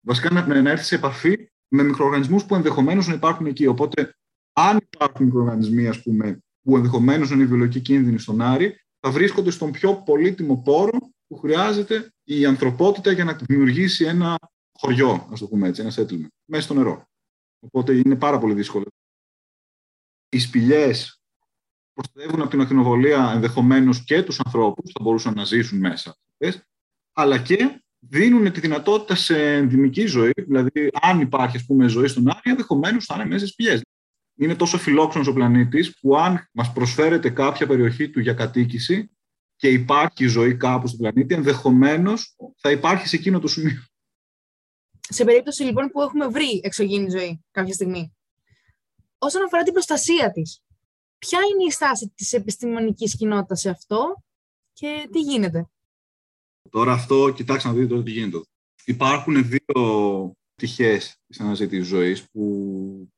βασικά 0.01 0.31
να, 0.31 0.63
να 0.63 0.71
έρθεις 0.71 0.87
σε 0.87 0.95
επαφή 0.95 1.51
με 1.69 1.83
μικροοργανισμούς 1.83 2.45
που 2.45 2.55
ενδεχομένως 2.55 3.07
να 3.07 3.15
υπάρχουν 3.15 3.47
εκεί. 3.47 3.67
Οπότε, 3.67 4.15
αν 4.53 4.79
υπάρχουν 4.93 5.25
μικροοργανισμοί, 5.27 5.89
ας 5.89 6.03
πούμε, 6.03 6.43
που 6.63 6.77
ενδεχομένως 6.77 7.31
να 7.31 7.37
είναι 7.37 7.45
βιολογικοί 7.45 7.81
κίνδυνοι 7.81 8.19
στον 8.19 8.41
Άρη, 8.41 8.81
θα 9.01 9.11
βρίσκονται 9.11 9.51
στον 9.51 9.71
πιο 9.71 9.95
πολύτιμο 9.95 10.57
πόρο 10.57 10.99
που 11.27 11.39
χρειάζεται 11.39 12.13
η 12.25 12.47
ανθρωπότητα 12.47 13.13
για 13.13 13.25
να 13.25 13.33
δημιουργήσει 13.33 14.05
ένα 14.05 14.39
χωριό, 14.73 15.29
ας 15.33 15.39
το 15.41 15.47
πούμε 15.47 15.69
έτσι, 15.69 15.81
ένα 15.81 15.93
settlement, 15.95 16.29
μέσα 16.45 16.63
στο 16.63 16.75
νερό. 16.75 17.09
Οπότε 17.61 17.97
είναι 17.97 18.17
πάρα 18.17 18.39
πολύ 18.39 18.55
δύσκολο. 18.55 18.87
Οι 20.29 20.39
σπηλιές 20.39 21.23
προστατεύουν 21.93 22.41
από 22.41 22.51
την 22.51 22.61
ακτινοβολία 22.61 23.31
ενδεχομένως 23.35 24.05
και 24.05 24.23
τους 24.23 24.41
ανθρώπους, 24.41 24.93
θα 24.93 25.03
μπορούσαν 25.03 25.35
να 25.35 25.45
ζήσουν 25.45 25.79
μέσα, 25.79 26.17
αλλά 27.21 27.39
και 27.39 27.83
δίνουν 27.99 28.53
τη 28.53 28.61
δυνατότητα 28.61 29.15
σε 29.15 29.55
ενδυμική 29.55 30.07
ζωή, 30.07 30.33
δηλαδή 30.37 30.91
αν 31.01 31.21
υπάρχει 31.21 31.57
ας 31.57 31.65
πούμε, 31.65 31.89
ζωή 31.89 32.07
στον 32.07 32.29
Άρη, 32.29 32.41
ενδεχομένως 32.43 33.05
θα 33.05 33.15
είναι 33.15 33.25
μέσα 33.25 33.47
στις 33.47 33.55
πηγέ. 33.55 33.81
Είναι 34.37 34.55
τόσο 34.55 34.79
φιλόξενος 34.79 35.27
ο 35.27 35.33
πλανήτης 35.33 35.99
που 36.01 36.17
αν 36.17 36.49
μας 36.53 36.73
προσφέρεται 36.73 37.31
κάποια 37.31 37.67
περιοχή 37.67 38.11
του 38.11 38.21
για 38.21 38.33
κατοίκηση 38.33 39.11
και 39.57 39.69
υπάρχει 39.69 40.27
ζωή 40.27 40.57
κάπου 40.57 40.87
στον 40.87 40.99
πλανήτη, 40.99 41.35
ενδεχομένως 41.35 42.37
θα 42.57 42.71
υπάρχει 42.71 43.09
σε 43.09 43.17
εκείνο 43.17 43.39
το 43.39 43.49
σημείο. 43.49 43.85
Σε 45.09 45.25
περίπτωση 45.25 45.63
λοιπόν 45.63 45.89
που 45.89 46.01
έχουμε 46.01 46.27
βρει 46.27 46.61
εξωγήινη 46.63 47.11
ζωή 47.11 47.45
κάποια 47.51 47.75
στιγμή, 47.75 48.17
όσον 49.19 49.45
αφορά 49.45 49.63
την 49.63 49.73
προστασία 49.73 50.31
της, 50.31 50.63
Ποια 51.21 51.39
είναι 51.53 51.65
η 51.65 51.71
στάση 51.71 52.13
της 52.15 52.33
επιστημονικής 52.33 53.17
κοινότητας 53.17 53.61
σε 53.61 53.71
αυτό 53.71 54.23
και 54.73 55.09
τι 55.13 55.21
γίνεται; 55.21 55.71
Τώρα 56.71 56.93
αυτό, 56.93 57.33
κοιτάξτε 57.33 57.69
να 57.69 57.75
δείτε 57.75 58.03
τι 58.03 58.11
γίνεται. 58.11 58.41
Υπάρχουν 58.85 59.49
δύο 59.49 60.35
πτυχές 60.55 61.17
της 61.27 61.41
αναζήτησης 61.41 61.87
ζωής 61.87 62.31
που 62.31 63.13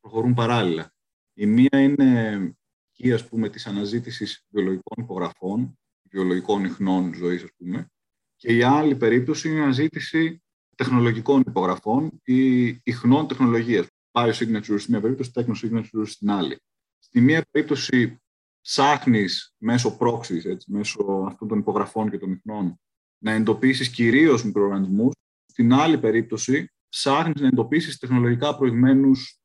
προχωρούν 0.00 0.34
παράλληλα. 0.34 0.94
Η 1.34 1.46
μία 1.46 1.80
είναι 1.82 2.54
η 2.96 3.12
ας 3.12 3.28
πούμε, 3.28 3.48
της 3.48 3.66
αναζήτησης 3.66 4.44
βιολογικών 4.48 5.04
υπογραφών, 5.04 5.78
βιολογικών 6.10 6.64
ιχνών 6.64 7.14
ζωής, 7.14 7.42
ας 7.42 7.50
πούμε, 7.56 7.90
και 8.36 8.56
η 8.56 8.62
άλλη 8.62 8.96
περίπτωση 8.96 9.48
είναι 9.48 9.58
η 9.58 9.60
αναζήτηση 9.60 10.42
τεχνολογικών 10.76 11.40
υπογραφών 11.46 12.20
ή 12.24 12.66
ιχνών 12.82 13.26
τεχνολογίας. 13.26 13.86
Biosignatures 14.12 14.78
στην 14.78 14.92
μία 14.92 15.00
περίπτωση, 15.00 15.30
techno 15.34 16.04
στην 16.04 16.30
άλλη. 16.30 16.60
Στη 16.98 17.20
μία 17.20 17.44
περίπτωση 17.50 18.20
ψάχνεις 18.60 19.54
μέσω 19.58 19.96
πρόξης, 19.96 20.44
έτσι, 20.44 20.72
μέσω 20.72 21.24
αυτών 21.28 21.48
των 21.48 21.58
υπογραφών 21.58 22.10
και 22.10 22.18
των 22.18 22.32
ιχνών, 22.32 22.80
να 23.18 23.32
εντοπίσεις 23.32 23.90
κυρίως 23.90 24.44
μικροοργανισμούς. 24.44 25.12
Στην 25.46 25.72
άλλη 25.72 25.98
περίπτωση 25.98 26.70
ψάχνεις 26.88 27.40
να 27.40 27.46
εντοπίσεις 27.46 27.98
τεχνολογικά 27.98 28.56
προηγμένους 28.56 29.38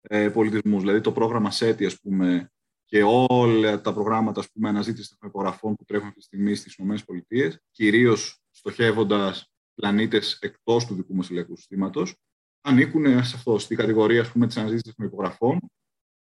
ε, 0.00 0.28
πολιτισμούς. 0.28 0.80
Δηλαδή 0.80 1.00
το 1.00 1.12
πρόγραμμα 1.12 1.50
SETI, 1.52 1.84
ας 1.84 2.00
πούμε, 2.00 2.50
και 2.84 3.02
όλα 3.28 3.80
τα 3.80 3.92
προγράμματα 3.92 4.40
ας 4.40 4.50
πούμε, 4.50 4.68
αναζήτησης 4.68 5.16
των 5.18 5.28
υπογραφών 5.28 5.74
που 5.74 5.84
τρέχουν 5.84 6.06
αυτή 6.06 6.18
τη 6.18 6.24
στιγμή 6.24 6.54
στις 6.54 6.74
ΗΠΑ, 6.74 7.60
κυρίως 7.70 8.40
στοχεύοντας 8.50 9.50
πλανήτες 9.74 10.38
εκτός 10.40 10.86
του 10.86 10.94
δικού 10.94 11.14
μας 11.14 11.28
ηλιακού 11.28 11.56
συστήματος, 11.56 12.14
ανήκουν 12.60 13.04
σε 13.04 13.36
αυτό, 13.36 13.58
στη 13.58 13.74
κατηγορία 13.74 14.20
ας 14.20 14.32
πούμε, 14.32 14.46
της 14.46 14.56
αναζήτησης 14.56 14.94
των 14.94 15.06
υπογραφών 15.06 15.58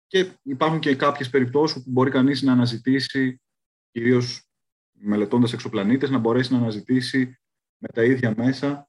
και 0.07 0.31
υπάρχουν 0.43 0.81
και 0.81 0.97
κάποιες 0.97 1.31
περιπτώσεις 1.31 1.83
που 1.83 1.91
μπορεί 1.91 2.11
κανείς 2.11 2.43
να 2.43 2.53
αναζητήσει, 2.53 3.41
κυρίως 3.91 4.49
μελετώντας 5.05 5.53
εξωπλανήτες, 5.53 6.11
να 6.11 6.19
μπορέσει 6.19 6.53
να 6.53 6.59
αναζητήσει 6.59 7.39
με 7.79 7.89
τα 7.89 8.05
ίδια 8.05 8.35
μέσα 8.37 8.89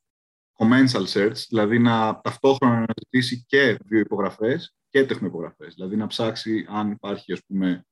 commensal 0.57 1.05
search, 1.07 1.45
δηλαδή 1.49 1.79
να 1.79 2.21
ταυτόχρονα 2.21 2.73
να 2.73 2.85
αναζητήσει 2.87 3.45
και 3.47 3.77
βιοϋπογραφές 3.85 4.75
και 4.89 5.05
τεχνοϋπογραφές, 5.05 5.73
δηλαδή 5.73 5.95
να 5.95 6.07
ψάξει 6.07 6.65
αν 6.69 6.91
υπάρχει 6.91 7.33
ας 7.33 7.41
πούμε, 7.47 7.85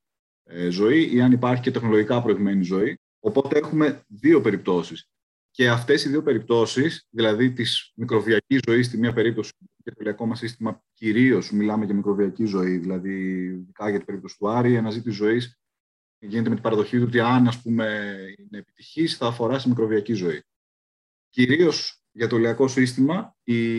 ε, 0.43 0.69
ζωή 0.69 1.15
ή 1.15 1.21
αν 1.21 1.31
υπάρχει 1.31 1.62
και 1.62 1.71
τεχνολογικά 1.71 2.21
προηγμένη 2.21 2.63
ζωή. 2.63 2.99
Οπότε 3.19 3.57
έχουμε 3.57 4.03
δύο 4.07 4.41
περιπτώσεις. 4.41 5.07
Και 5.51 5.69
αυτές 5.69 6.05
οι 6.05 6.09
δύο 6.09 6.23
περιπτώσεις, 6.23 7.07
δηλαδή 7.09 7.51
της 7.51 7.91
μικροβιακής 7.95 8.59
ζωής 8.67 8.86
στη 8.86 8.97
μία 8.97 9.13
περίπτωση 9.13 9.51
και 9.83 9.91
το 9.91 9.97
ηλιακό 9.99 10.25
μας 10.25 10.39
σύστημα 10.39 10.83
κυρίως 10.93 11.51
μιλάμε 11.51 11.86
για 11.86 11.95
μικροβιακή 11.95 12.45
ζωή, 12.45 12.77
δηλαδή 12.77 13.43
ειδικά 13.43 13.89
για 13.89 13.97
την 13.97 14.05
περίπτωση 14.05 14.38
του 14.38 14.49
Άρη, 14.49 14.71
η 14.71 14.77
αναζήτηση 14.77 15.15
ζωής 15.15 15.57
γίνεται 16.27 16.49
με 16.49 16.55
την 16.55 16.63
παραδοχή 16.63 16.97
του 16.97 17.05
ότι 17.07 17.19
αν 17.19 17.47
ας 17.47 17.62
πούμε, 17.62 18.15
είναι 18.38 18.57
επιτυχής, 18.57 19.17
θα 19.17 19.27
αφορά 19.27 19.59
στη 19.59 19.69
μικροβιακή 19.69 20.13
ζωή. 20.13 20.43
Κυρίως 21.29 22.01
για 22.12 22.27
το 22.27 22.38
ηλιακό 22.38 22.67
σύστημα, 22.67 23.36
η, 23.43 23.75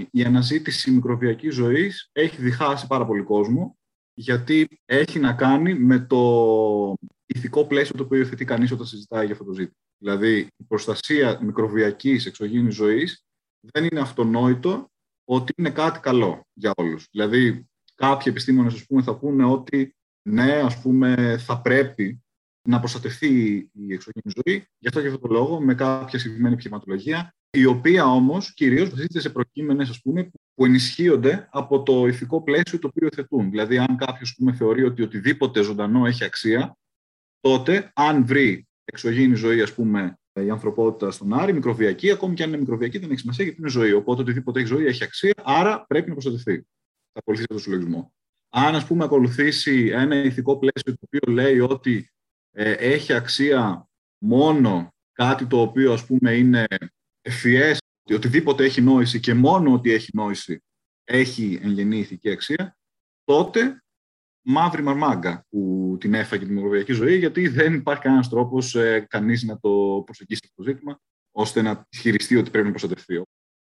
η 0.00 0.24
αναζήτηση 0.24 0.90
μικροβιακής 0.90 1.54
ζωής 1.54 2.08
έχει 2.12 2.42
διχάσει 2.42 2.86
πάρα 2.86 3.06
πολύ 3.06 3.22
κόσμο, 3.22 3.78
γιατί 4.14 4.80
έχει 4.84 5.18
να 5.18 5.32
κάνει 5.32 5.74
με 5.74 5.98
το 5.98 6.94
ηθικό 7.26 7.66
πλαίσιο 7.66 7.96
το 7.96 8.02
οποίο 8.02 8.18
υιοθετεί 8.18 8.44
κανείς 8.44 8.70
όταν 8.70 8.86
συζητάει 8.86 9.24
για 9.24 9.34
αυτό 9.34 9.44
το 9.44 9.52
ζήτημα. 9.52 9.76
Δηλαδή, 9.98 10.38
η 10.56 10.64
προστασία 10.68 11.38
μικροβιακής 11.42 12.26
εξωγήινης 12.26 12.74
ζωής 12.74 13.24
δεν 13.60 13.84
είναι 13.84 14.00
αυτονόητο 14.00 14.90
ότι 15.24 15.52
είναι 15.56 15.70
κάτι 15.70 16.00
καλό 16.00 16.46
για 16.52 16.72
όλους. 16.76 17.06
Δηλαδή, 17.10 17.68
κάποιοι 17.94 18.26
επιστήμονες 18.26 18.74
ας 18.74 18.86
πούμε, 18.86 19.02
θα 19.02 19.16
πούνε 19.18 19.44
ότι 19.44 19.96
ναι, 20.28 20.52
ας 20.52 20.80
πούμε, 20.80 21.36
θα 21.38 21.60
πρέπει 21.60 22.20
να 22.68 22.78
προστατευτεί 22.78 23.28
η 23.72 23.92
εξωγήινη 23.92 24.34
ζωή, 24.44 24.66
γι' 24.78 24.88
αυτό 24.88 25.00
και 25.00 25.06
αυτό 25.06 25.18
το 25.18 25.28
λόγο, 25.28 25.60
με 25.60 25.74
κάποια 25.74 26.18
συγκεκριμένη 26.18 26.54
επιχειρηματολογία, 26.54 27.34
η 27.50 27.64
οποία 27.64 28.04
όμως 28.04 28.54
κυρίως 28.54 28.90
βασίζεται 28.90 29.20
σε 29.20 29.30
προκείμενες 29.30 29.88
ας 29.88 30.00
πούμε, 30.00 30.30
που 30.54 30.64
ενισχύονται 30.64 31.48
από 31.50 31.82
το 31.82 32.06
ηθικό 32.06 32.42
πλαίσιο 32.42 32.78
το 32.78 32.86
οποίο 32.86 33.08
θετούν. 33.14 33.50
Δηλαδή, 33.50 33.78
αν 33.78 33.96
κάποιος 33.96 34.38
θεωρεί 34.54 34.84
ότι 34.84 35.02
οτιδήποτε 35.02 35.62
ζωντανό 35.62 36.06
έχει 36.06 36.24
αξία, 36.24 36.76
τότε 37.40 37.90
αν 37.94 38.26
βρει 38.26 38.66
εξωγήινη 38.84 39.34
ζωή, 39.34 39.62
ας 39.62 39.74
πούμε, 39.74 40.18
η 40.32 40.50
ανθρωπότητα 40.50 41.10
στον 41.10 41.34
Άρη, 41.34 41.52
μικροβιακή, 41.52 42.10
ακόμη 42.10 42.34
και 42.34 42.42
αν 42.42 42.48
είναι 42.48 42.58
μικροβιακή, 42.58 42.98
δεν 42.98 43.10
έχει 43.10 43.20
σημασία 43.20 43.44
γιατί 43.44 43.60
είναι 43.60 43.70
ζωή. 43.70 43.92
Οπότε 43.92 44.22
οτιδήποτε 44.22 44.58
έχει 44.58 44.68
ζωή 44.68 44.86
έχει 44.86 45.04
αξία, 45.04 45.34
άρα 45.44 45.84
πρέπει 45.86 46.08
να 46.08 46.12
προστατευτεί. 46.12 46.66
Θα 47.12 47.18
ακολουθήσει 47.18 47.46
αυτό 47.50 47.54
το 47.54 47.70
συλλογισμό. 47.70 48.12
Αν, 48.48 48.74
ας 48.74 48.86
πούμε, 48.86 49.04
ακολουθήσει 49.04 49.90
ένα 49.92 50.16
ηθικό 50.16 50.58
πλαίσιο 50.58 50.92
το 50.92 51.00
οποίο 51.00 51.32
λέει 51.32 51.60
ότι 51.60 52.10
ε, 52.50 52.70
έχει 52.72 53.12
αξία 53.12 53.88
μόνο 54.18 54.94
κάτι 55.12 55.46
το 55.46 55.60
οποίο, 55.60 55.92
ας 55.92 56.06
πούμε, 56.06 56.32
είναι 56.32 56.64
ευφυές, 57.22 57.78
ότι 58.02 58.14
οτιδήποτε 58.14 58.64
έχει 58.64 58.80
νόηση 58.80 59.20
και 59.20 59.34
μόνο 59.34 59.72
ότι 59.72 59.92
έχει 59.92 60.10
νόηση 60.12 60.60
έχει 61.06 61.60
εγγενή 61.62 61.98
ηθική 61.98 62.30
αξία, 62.30 62.76
τότε 63.24 63.84
μαύρη 64.42 64.82
μαρμάγκα 64.82 65.46
που 65.48 65.96
την 66.00 66.14
έφαγε 66.14 66.44
την 66.44 66.54
μικροβιακή 66.54 66.92
ζωή, 66.92 67.18
γιατί 67.18 67.48
δεν 67.48 67.74
υπάρχει 67.74 68.02
κανένας 68.02 68.28
τρόπος 68.28 68.74
ε, 68.74 69.06
κανείς 69.08 69.42
να 69.42 69.58
το 69.58 70.02
προσεγγίσει 70.04 70.40
αυτό 70.44 70.62
το 70.62 70.70
ζήτημα, 70.70 71.00
ώστε 71.30 71.62
να 71.62 71.86
ισχυριστεί 71.88 72.36
ότι 72.36 72.50
πρέπει 72.50 72.64
να 72.64 72.70
προστατευτεί. 72.70 73.22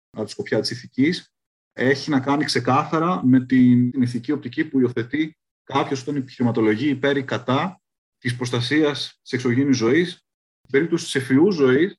Από 0.10 0.26
τη 0.26 0.32
σκοπιά 0.32 0.60
της 0.60 0.72
ηθικής, 0.72 1.34
έχει 1.74 2.10
να 2.10 2.20
κάνει 2.20 2.44
ξεκάθαρα 2.44 3.26
με 3.26 3.46
την, 3.46 3.92
την 3.92 4.02
ηθική 4.02 4.32
οπτική 4.32 4.66
που 4.66 4.80
υιοθετεί 4.80 5.38
κάποιος 5.64 6.02
όταν 6.02 6.16
επιχειρηματολογεί 6.16 6.90
υπέρ 6.90 7.18
ή 7.18 7.24
κατά 7.24 7.82
της 8.18 8.36
προστασίας 8.36 9.20
της 9.22 9.32
εξωγήινης 9.32 9.78
ζωής, 9.78 10.10
στην 10.10 10.72
περίπτωση 10.72 11.04
της 11.04 11.16
εφηού 11.16 11.52
ζωής, 11.52 11.96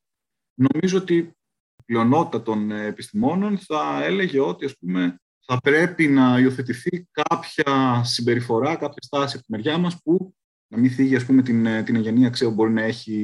νομίζω 0.54 0.98
ότι 0.98 1.16
η 1.16 1.84
πλειονότητα 1.84 2.42
των 2.42 2.70
επιστημόνων 2.70 3.58
θα 3.58 4.04
έλεγε 4.04 4.40
ότι 4.40 4.64
ας 4.64 4.76
πούμε, 4.78 5.20
θα 5.46 5.60
πρέπει 5.60 6.06
να 6.06 6.38
υιοθετηθεί 6.38 7.06
κάποια 7.10 8.04
συμπεριφορά, 8.04 8.76
κάποια 8.76 9.02
στάση 9.02 9.36
από 9.36 9.46
τη 9.46 9.52
μεριά 9.52 9.78
μας 9.78 10.02
που 10.02 10.34
να 10.68 10.78
μην 10.78 10.90
θίγει 10.90 11.16
ας 11.16 11.24
πούμε, 11.24 11.42
την, 11.42 11.84
την 11.84 11.96
εγγενή 11.96 12.26
αξία 12.26 12.48
που 12.48 12.54
μπορεί 12.54 12.72
να 12.72 12.82
έχει 12.82 13.14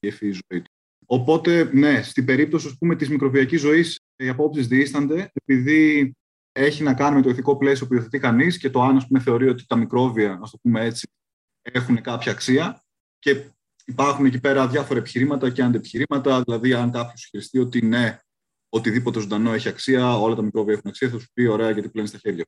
η 0.00 0.06
ευφυή 0.06 0.30
ζωή 0.30 0.62
του. 0.62 0.70
Οπότε, 1.10 1.70
ναι, 1.72 2.02
στην 2.02 2.24
περίπτωση 2.24 2.66
ας 2.66 2.76
πούμε, 2.78 2.96
της 2.96 3.08
μικροβιακής 3.08 3.60
ζωής 3.60 4.00
οι 4.16 4.28
απόψεις 4.28 4.66
διήστανται 4.66 5.30
επειδή 5.34 6.12
έχει 6.52 6.82
να 6.82 6.94
κάνει 6.94 7.16
με 7.16 7.22
το 7.22 7.30
ηθικό 7.30 7.56
πλαίσιο 7.56 7.86
που 7.86 7.94
υιοθετεί 7.94 8.18
κανείς 8.18 8.58
και 8.58 8.70
το 8.70 8.82
αν 8.82 8.96
ας 8.96 9.06
πούμε, 9.06 9.20
θεωρεί 9.20 9.48
ότι 9.48 9.66
τα 9.66 9.76
μικρόβια, 9.76 10.38
ας 10.42 10.50
το 10.50 10.58
πούμε 10.62 10.84
έτσι, 10.84 11.08
έχουν 11.62 12.00
κάποια 12.00 12.32
αξία. 12.32 12.82
Και 13.18 13.50
υπάρχουν 13.84 14.24
εκεί 14.24 14.40
πέρα 14.40 14.68
διάφορα 14.68 14.98
επιχειρήματα 14.98 15.50
και 15.50 15.62
αντεπιχειρήματα. 15.62 16.42
Δηλαδή, 16.42 16.72
αν 16.72 16.90
κάποιος 16.90 17.26
χειριστεί 17.30 17.58
ότι 17.58 17.86
ναι, 17.86 18.18
οτιδήποτε 18.68 19.20
ζωντανό 19.20 19.52
έχει 19.52 19.68
αξία, 19.68 20.18
όλα 20.18 20.34
τα 20.34 20.42
μικρόβια 20.42 20.72
έχουν 20.72 20.88
αξία, 20.90 21.08
θα 21.08 21.18
σου 21.18 21.28
πει 21.32 21.46
ωραία 21.46 21.70
γιατί 21.70 21.88
πλένεις 21.88 22.10
στα 22.10 22.18
χέρια. 22.18 22.44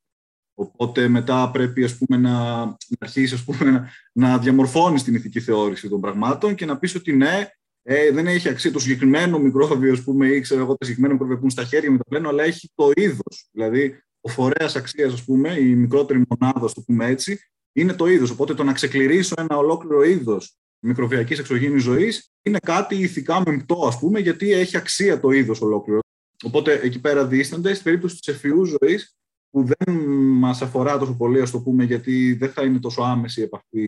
Οπότε 0.54 1.08
μετά 1.08 1.50
πρέπει 1.50 1.84
ας 1.84 1.98
πούμε, 1.98 2.16
να, 2.16 2.64
να 2.64 2.76
αρχίσεις 2.98 3.32
ας 3.32 3.44
πούμε, 3.44 3.70
να, 3.70 3.90
να 4.12 4.38
διαμορφώνεις 4.38 5.02
την 5.02 5.14
ηθική 5.14 5.40
θεώρηση 5.40 5.88
των 5.88 6.00
πραγμάτων 6.00 6.54
και 6.54 6.66
να 6.66 6.78
πεις 6.78 6.94
ότι 6.94 7.12
ναι, 7.12 7.48
ε, 7.82 8.10
δεν 8.10 8.26
έχει 8.26 8.48
αξία 8.48 8.72
το 8.72 8.78
συγκεκριμένο 8.78 9.38
μικρόβιο, 9.38 9.92
ας 9.92 10.02
πούμε, 10.02 10.28
ή 10.28 10.40
ξέρω 10.40 10.60
εγώ, 10.60 10.70
το 10.70 10.84
συγκεκριμένο 10.84 11.12
μικρόβιο 11.12 11.36
που 11.36 11.42
είναι 11.42 11.50
στα 11.50 11.64
χέρια 11.64 11.90
με 11.90 11.96
το 11.96 12.04
πλένο, 12.08 12.28
αλλά 12.28 12.42
έχει 12.42 12.70
το 12.74 12.90
είδος. 12.94 13.48
Δηλαδή, 13.52 14.02
ο 14.20 14.28
φορέας 14.28 14.76
αξίας, 14.76 15.12
ας 15.12 15.24
πούμε, 15.24 15.58
η 15.58 15.74
μικρότερη 15.74 16.22
μονάδα, 16.28 16.64
ας 16.64 16.74
το 16.74 16.80
πούμε 16.80 17.06
έτσι, 17.06 17.38
είναι 17.72 17.92
το 17.92 18.06
είδος. 18.06 18.30
Οπότε 18.30 18.54
το 18.54 18.64
να 18.64 18.72
ξεκληρίσω 18.72 19.34
ένα 19.38 19.56
ολόκληρο 19.56 20.02
είδος 20.02 20.54
μικροβιακής 20.82 21.38
εξωγήινης 21.38 21.82
ζωής 21.82 22.32
είναι 22.42 22.58
κάτι 22.58 22.94
ηθικά 22.94 23.42
μεμπτό, 23.46 23.86
ας 23.86 23.98
πούμε, 23.98 24.20
γιατί 24.20 24.52
έχει 24.52 24.76
αξία 24.76 25.20
το 25.20 25.30
είδος 25.30 25.60
ολόκληρο. 25.60 26.00
Οπότε 26.44 26.80
εκεί 26.82 27.00
πέρα 27.00 27.26
δίστανται. 27.26 27.72
Στην 27.72 27.84
περίπτωση 27.84 28.16
της 28.16 28.34
εφηού 28.34 28.64
ζωής, 28.64 29.14
που 29.50 29.64
δεν 29.64 29.94
μας 30.14 30.62
αφορά 30.62 30.98
τόσο 30.98 31.16
πολύ, 31.16 31.40
ας 31.40 31.50
το 31.50 31.60
πούμε, 31.60 31.84
γιατί 31.84 32.32
δεν 32.32 32.50
θα 32.50 32.62
είναι 32.62 32.78
τόσο 32.78 33.02
άμεση 33.02 33.40
η 33.40 33.42
επαφή 33.42 33.86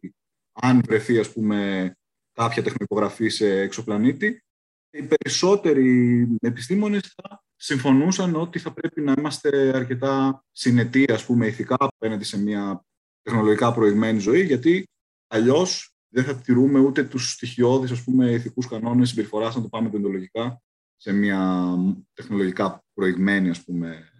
αν 0.52 0.82
βρεθεί, 0.86 1.18
ας 1.18 1.32
πούμε, 1.32 1.92
κάποια 2.32 2.62
τεχνοπογραφή 2.62 3.28
σε 3.28 3.60
εξωπλανήτη. 3.60 4.44
Οι 4.90 5.02
περισσότεροι 5.02 6.28
επιστήμονες 6.40 7.12
θα 7.14 7.44
συμφωνούσαν 7.56 8.36
ότι 8.36 8.58
θα 8.58 8.72
πρέπει 8.72 9.00
να 9.00 9.14
είμαστε 9.18 9.76
αρκετά 9.76 10.44
συνετοί, 10.50 11.12
ας 11.12 11.24
πούμε, 11.24 11.46
ηθικά 11.46 11.76
απέναντι 11.78 12.24
σε 12.24 12.38
μια 12.38 12.84
τεχνολογικά 13.22 13.72
προηγμένη 13.72 14.18
ζωή, 14.18 14.44
γιατί 14.44 14.88
αλλιώς 15.26 15.94
δεν 16.08 16.24
θα 16.24 16.36
τηρούμε 16.36 16.78
ούτε 16.78 17.04
τους 17.04 17.30
στοιχειώδεις, 17.30 17.90
ας 17.90 18.04
πούμε, 18.04 18.30
ηθικούς 18.30 18.68
κανόνες 18.68 19.08
συμπεριφοράς, 19.08 19.56
να 19.56 19.62
το 19.62 19.68
πάμε 19.68 19.90
τεντολογικά, 19.90 20.62
σε 20.96 21.12
μια 21.12 21.74
τεχνολογικά 22.12 22.84
προηγμένη, 22.94 23.50
ας 23.50 23.64
πούμε, 23.64 24.10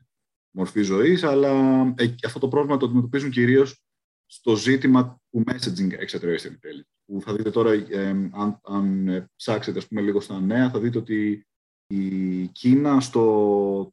μορφή 0.51 0.83
ζωής, 0.83 1.23
αλλά 1.23 1.81
αυτό 2.25 2.39
το 2.39 2.49
πρόβλημα 2.49 2.77
το 2.77 2.87
αντιμετωπίζουν 2.87 3.31
κυρίως 3.31 3.83
στο 4.27 4.57
ζήτημα 4.57 5.21
του 5.31 5.45
messaging 5.47 5.91
extraterrestrial 5.91 6.53
intelligence 6.53 6.92
που 7.05 7.21
θα 7.21 7.35
δείτε 7.35 7.51
τώρα, 7.51 7.73
ε, 7.73 8.09
αν, 8.33 8.61
αν 8.63 9.09
ε, 9.09 9.31
ψάξετε 9.37 9.79
ας 9.79 9.87
πούμε, 9.87 10.01
λίγο 10.01 10.21
στα 10.21 10.41
νέα, 10.41 10.71
θα 10.71 10.81
δείτε 10.81 10.99
ότι 10.99 11.47
η 11.87 12.47
Κίνα 12.47 13.01
στο 13.01 13.93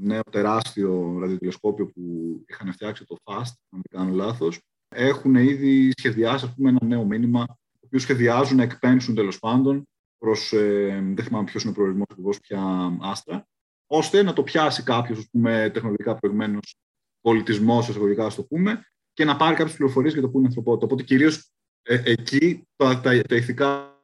νέο 0.00 0.22
τεράστιο 0.30 1.18
ραδιοτηλεσκόπιο 1.18 1.86
που 1.86 2.02
είχαν 2.46 2.72
φτιάξει, 2.72 3.04
το 3.04 3.16
FAST, 3.24 3.52
αν 3.70 3.80
δεν 3.82 3.90
κάνω 3.90 4.14
λάθος, 4.14 4.60
έχουν 4.88 5.34
ήδη 5.34 5.92
σχεδιάσει 5.96 6.44
ας 6.44 6.54
πούμε, 6.54 6.68
ένα 6.68 6.84
νέο 6.84 7.04
μήνυμα, 7.04 7.46
το 7.46 7.80
οποίο 7.84 7.98
σχεδιάζουν 7.98 8.56
να 8.56 8.62
εκπέμψουν 8.62 9.14
τέλος 9.14 9.38
πάντων 9.38 9.88
προς, 10.18 10.52
ε, 10.52 11.12
δεν 11.14 11.24
θυμάμαι 11.24 11.44
ποιος 11.44 11.62
είναι 11.62 11.72
ο 11.72 11.74
προορισμός 11.74 12.06
ακριβώς 12.10 12.40
πια 12.40 12.96
άστρα, 13.00 13.46
ώστε 13.86 14.22
να 14.22 14.32
το 14.32 14.42
πιάσει 14.42 14.82
κάποιος 14.82 15.28
τεχνολογικά 15.72 16.16
προηγμένος 16.16 16.76
πολιτισμός, 17.20 17.88
εισαγωγικά, 17.88 18.28
το 18.28 18.44
πούμε, 18.44 18.82
και 19.12 19.24
να 19.24 19.36
πάρει 19.36 19.54
κάποιες 19.56 19.76
πληροφορίες 19.76 20.12
για 20.12 20.22
το 20.22 20.28
που 20.28 20.38
είναι 20.38 20.46
ανθρωπότητα. 20.46 20.86
Οπότε 20.86 21.02
κυρίως 21.02 21.50
ε, 21.88 22.02
εκεί 22.04 22.62
τα, 22.76 23.00
τα, 23.00 23.22
τα 23.22 23.36
ηθικά 23.36 23.98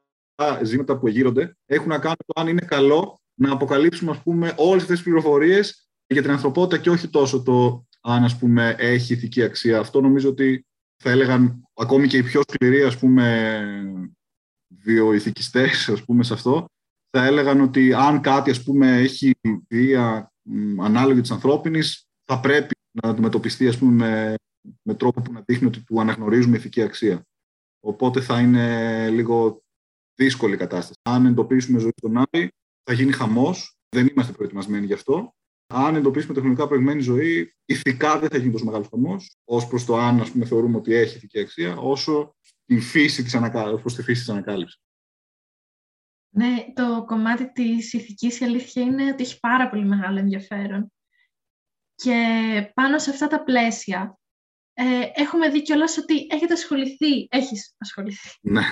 ζήματα 0.63 0.99
που 0.99 1.09
γύρονται 1.09 1.57
έχουν 1.67 1.89
να 1.89 1.99
κάνουν 1.99 2.17
το 2.27 2.41
αν 2.41 2.49
είναι 2.49 2.61
καλό 2.61 3.21
να 3.35 3.53
αποκαλύψουμε 3.53 4.11
ας 4.11 4.23
πούμε, 4.23 4.55
όλες 4.57 4.83
αυτές 4.83 4.97
τις 4.97 5.05
πληροφορίες 5.05 5.89
για 6.07 6.23
την 6.23 6.31
ανθρωπότητα 6.31 6.83
και 6.83 6.91
όχι 6.91 7.09
τόσο 7.09 7.43
το 7.43 7.87
αν 8.01 8.25
ας 8.25 8.39
πούμε, 8.39 8.75
έχει 8.79 9.13
ηθική 9.13 9.43
αξία. 9.43 9.79
Αυτό 9.79 10.01
νομίζω 10.01 10.29
ότι 10.29 10.67
θα 11.03 11.11
έλεγαν 11.11 11.63
ακόμη 11.75 12.07
και 12.07 12.17
οι 12.17 12.23
πιο 12.23 12.41
σκληροί 12.49 12.83
ας 12.83 12.99
πούμε, 12.99 14.05
βιοηθικιστές 14.69 15.89
ας 15.89 16.05
πούμε, 16.05 16.25
σε 16.25 16.33
αυτό 16.33 16.65
θα 17.11 17.25
έλεγαν 17.25 17.61
ότι 17.61 17.93
αν 17.93 18.21
κάτι 18.21 18.51
ας 18.51 18.63
πούμε, 18.63 18.97
έχει 18.97 19.33
βία 19.69 20.33
ανάλογη 20.81 21.21
της 21.21 21.31
ανθρώπινης 21.31 22.07
θα 22.23 22.41
πρέπει 22.41 22.75
να 23.03 23.09
αντιμετωπιστεί 23.09 23.69
ας 23.69 23.79
πούμε, 23.79 23.93
με, 23.93 24.35
με 24.83 24.95
τρόπο 24.95 25.21
που 25.21 25.33
να 25.33 25.43
δείχνει 25.47 25.67
ότι 25.67 25.85
του 25.85 26.01
αναγνωρίζουμε 26.01 26.57
ηθική 26.57 26.83
αξία. 26.83 27.27
Οπότε 27.85 28.21
θα 28.21 28.41
είναι 28.41 29.09
λίγο 29.11 29.63
δύσκολη 30.15 30.57
κατάσταση. 30.57 30.99
Αν 31.03 31.27
εντοπίσουμε 31.27 31.79
ζωή 31.79 31.93
στον 31.97 32.17
Άρη, 32.17 32.49
θα 32.83 32.93
γίνει 32.93 33.13
χαμός. 33.13 33.77
Δεν 33.89 34.07
είμαστε 34.07 34.33
προετοιμασμένοι 34.33 34.87
γι' 34.87 34.93
αυτό. 34.93 35.35
Αν 35.67 35.95
εντοπίσουμε 35.95 36.35
τεχνολογικά 36.35 36.69
προηγμένη 36.69 37.01
ζωή, 37.01 37.55
ηθικά 37.65 38.19
δεν 38.19 38.29
θα 38.29 38.37
γίνει 38.37 38.53
τόσο 38.53 38.65
μεγάλος 38.65 38.89
χαμός, 38.91 39.37
ως 39.45 39.67
προς 39.67 39.85
το 39.85 39.97
αν 39.97 40.21
ας 40.21 40.31
πούμε, 40.31 40.45
θεωρούμε 40.45 40.77
ότι 40.77 40.95
έχει 40.95 41.17
ηθική 41.17 41.41
αξία, 41.41 41.77
όσο 41.77 42.37
τη 42.65 42.81
φύση 42.81 43.23
της 43.23 43.35
ανακάλυψη, 43.35 43.81
προς 43.81 43.95
τη 43.95 44.03
φύση 44.03 44.21
της 44.21 44.29
ανακάλυψης. 44.29 44.81
Ναι, 46.29 46.73
το 46.75 47.05
κομμάτι 47.07 47.53
της 47.53 47.93
ηθικής 47.93 48.41
η 48.41 48.45
αλήθεια 48.45 48.83
είναι 48.83 49.13
ότι 49.13 49.23
έχει 49.23 49.39
πάρα 49.41 49.69
πολύ 49.69 49.85
μεγάλο 49.85 50.19
ενδιαφέρον. 50.19 50.93
Και 51.95 52.71
πάνω 52.75 52.99
σε 52.99 53.11
αυτά 53.11 53.27
τα 53.27 53.43
πλαίσια 53.43 54.19
ε, 54.75 54.85
έχουμε 55.15 55.51
δει 55.51 55.63
κιόλας 55.63 55.99
ότι 55.99 56.27
έχετε 56.31 56.53
ασχοληθεί, 56.53 57.27
έχεις 57.31 57.75
ασχοληθεί 57.79 58.29
ναι. 58.41 58.63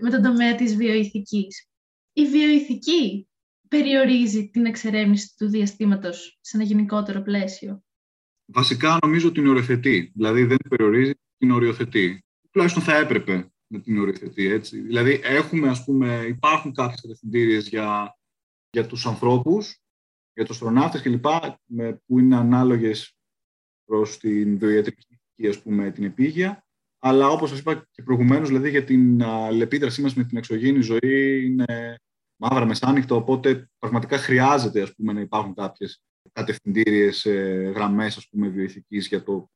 με 0.00 0.10
τον 0.10 0.22
τομέα 0.22 0.54
της 0.54 0.76
βιοειθικής. 0.76 1.68
Η 2.12 2.26
βιοειθική 2.26 3.28
περιορίζει 3.68 4.50
την 4.50 4.66
εξερεύνηση 4.66 5.34
του 5.36 5.48
διαστήματος 5.48 6.38
σε 6.40 6.56
ένα 6.56 6.66
γενικότερο 6.66 7.22
πλαίσιο. 7.22 7.82
Βασικά 8.52 8.98
νομίζω 9.02 9.28
ότι 9.28 9.40
την 9.40 9.48
οριοθετεί. 9.48 10.12
Δηλαδή 10.14 10.44
δεν 10.44 10.56
περιορίζει, 10.68 11.12
την 11.36 11.50
οριοθετεί. 11.50 12.24
Τουλάχιστον 12.50 12.82
θα 12.82 12.96
έπρεπε 12.96 13.52
να 13.66 13.80
την 13.80 13.98
οριοθετεί. 13.98 14.46
Έτσι. 14.46 14.80
Δηλαδή 14.80 15.20
έχουμε, 15.22 15.68
ας 15.68 15.84
πούμε, 15.84 16.24
υπάρχουν 16.28 16.74
κάποιες 16.74 17.00
κατευθυντήριες 17.00 17.68
για, 17.68 18.18
για 18.70 18.86
τους 18.86 19.06
ανθρώπους, 19.06 19.78
για 20.32 20.44
τους 20.44 20.56
αστροναύτες 20.56 21.02
κλπ. 21.02 21.26
που 22.06 22.18
είναι 22.18 22.36
ανάλογες 22.36 23.16
προς 23.84 24.18
την 24.18 24.58
βιοιατρική 24.58 25.09
ας 25.48 25.62
πούμε, 25.62 25.90
την 25.90 26.04
επίγεια. 26.04 26.64
Αλλά 26.98 27.28
όπως 27.28 27.48
σας 27.48 27.58
είπα 27.58 27.86
και 27.90 28.02
προηγουμένως, 28.02 28.48
δηλαδή 28.48 28.70
για 28.70 28.84
την 28.84 29.22
λεπίδρασή 29.52 30.02
μας 30.02 30.14
με 30.14 30.24
την 30.24 30.36
εξωγήινη 30.36 30.80
ζωή 30.80 31.44
είναι 31.44 31.96
μαύρα 32.36 32.66
μεσάνυχτα, 32.66 33.14
οπότε 33.14 33.68
πραγματικά 33.78 34.18
χρειάζεται 34.18 34.82
ας 34.82 34.94
πούμε, 34.94 35.12
να 35.12 35.20
υπάρχουν 35.20 35.54
κάποιες 35.54 36.02
κατευθυντήριες 36.32 37.24
ε, 37.26 37.72
γραμμές 37.74 38.16
ας 38.16 38.28
πούμε, 38.28 38.48
βιοειθικής 38.48 39.06
για 39.06 39.22
το 39.22 39.50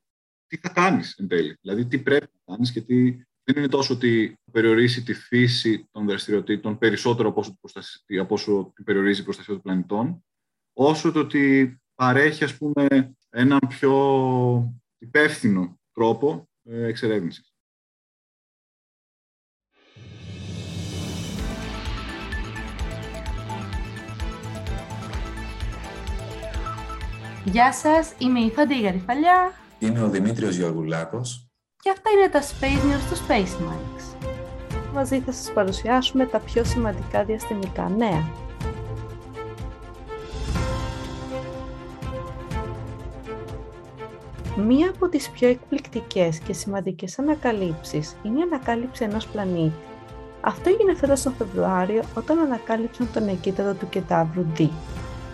τι 0.47 0.57
θα 0.57 0.69
κάνεις 0.69 1.17
εν 1.19 1.29
τέλει. 1.29 1.57
Δηλαδή 1.61 1.87
τι 1.87 1.99
πρέπει 1.99 2.27
να 2.45 2.55
κάνεις 2.55 2.73
και 2.73 2.81
τι... 2.81 3.11
δεν 3.45 3.57
είναι 3.57 3.69
τόσο 3.69 3.95
ότι 3.95 4.35
περιορίσει 4.53 5.03
τη 5.03 5.15
φύση 5.15 5.89
των 5.91 6.07
δραστηριοτήτων 6.07 6.79
περισσότερο 6.79 7.29
από 7.29 7.41
όσο, 7.41 7.81
από 8.21 8.35
όσο 8.35 8.73
περιορίζει 8.85 9.21
η 9.21 9.25
προστασία 9.25 9.53
των 9.55 9.63
πλανητών, 9.63 10.25
όσο 10.73 11.13
το 11.13 11.19
ότι 11.19 11.77
παρέχει 11.95 12.45
ας 12.45 12.57
πούμε, 12.57 13.15
έναν 13.31 13.61
πιο 13.69 13.93
υπεύθυνο 15.05 15.81
τρόπο 15.93 16.49
ε, 16.63 16.85
εξερεύνησης. 16.85 17.55
Γεια 27.45 27.73
σας, 27.73 28.15
είμαι 28.19 28.41
η 28.41 28.51
Φαντή 28.51 28.81
Γαριφαλιά. 28.81 29.53
Είμαι 29.79 30.03
ο 30.03 30.09
Δημήτριος 30.09 30.57
Γεωργουλάκος. 30.57 31.49
Και 31.77 31.91
αυτά 31.91 32.11
είναι 32.11 32.29
τα 32.29 32.43
Space 32.43 32.83
News 32.85 33.03
του 33.11 33.27
Space 33.27 33.69
Minds. 33.69 34.29
Μαζί 34.93 35.21
θα 35.21 35.33
σας 35.33 35.53
παρουσιάσουμε 35.53 36.27
τα 36.27 36.41
πιο 36.41 36.65
σημαντικά 36.65 37.25
διαστημικά 37.25 37.89
νέα. 37.89 38.44
Μία 44.57 44.91
από 44.95 45.09
τις 45.09 45.31
πιο 45.31 45.49
εκπληκτικές 45.49 46.39
και 46.39 46.53
σημαντικές 46.53 47.19
ανακαλύψεις 47.19 48.17
είναι 48.23 48.39
η 48.39 48.43
ανακάλυψη 48.43 49.05
ενός 49.05 49.27
πλανήτη. 49.27 49.73
Αυτό 50.41 50.69
έγινε 50.69 50.95
φέτος 50.95 51.23
τον 51.23 51.35
Φεβρουάριο 51.39 52.03
όταν 52.17 52.39
ανακάλυψαν 52.39 53.09
τον 53.13 53.29
εκείταδο 53.29 53.73
του 53.73 53.89
κετάβρου 53.89 54.47
D. 54.59 54.69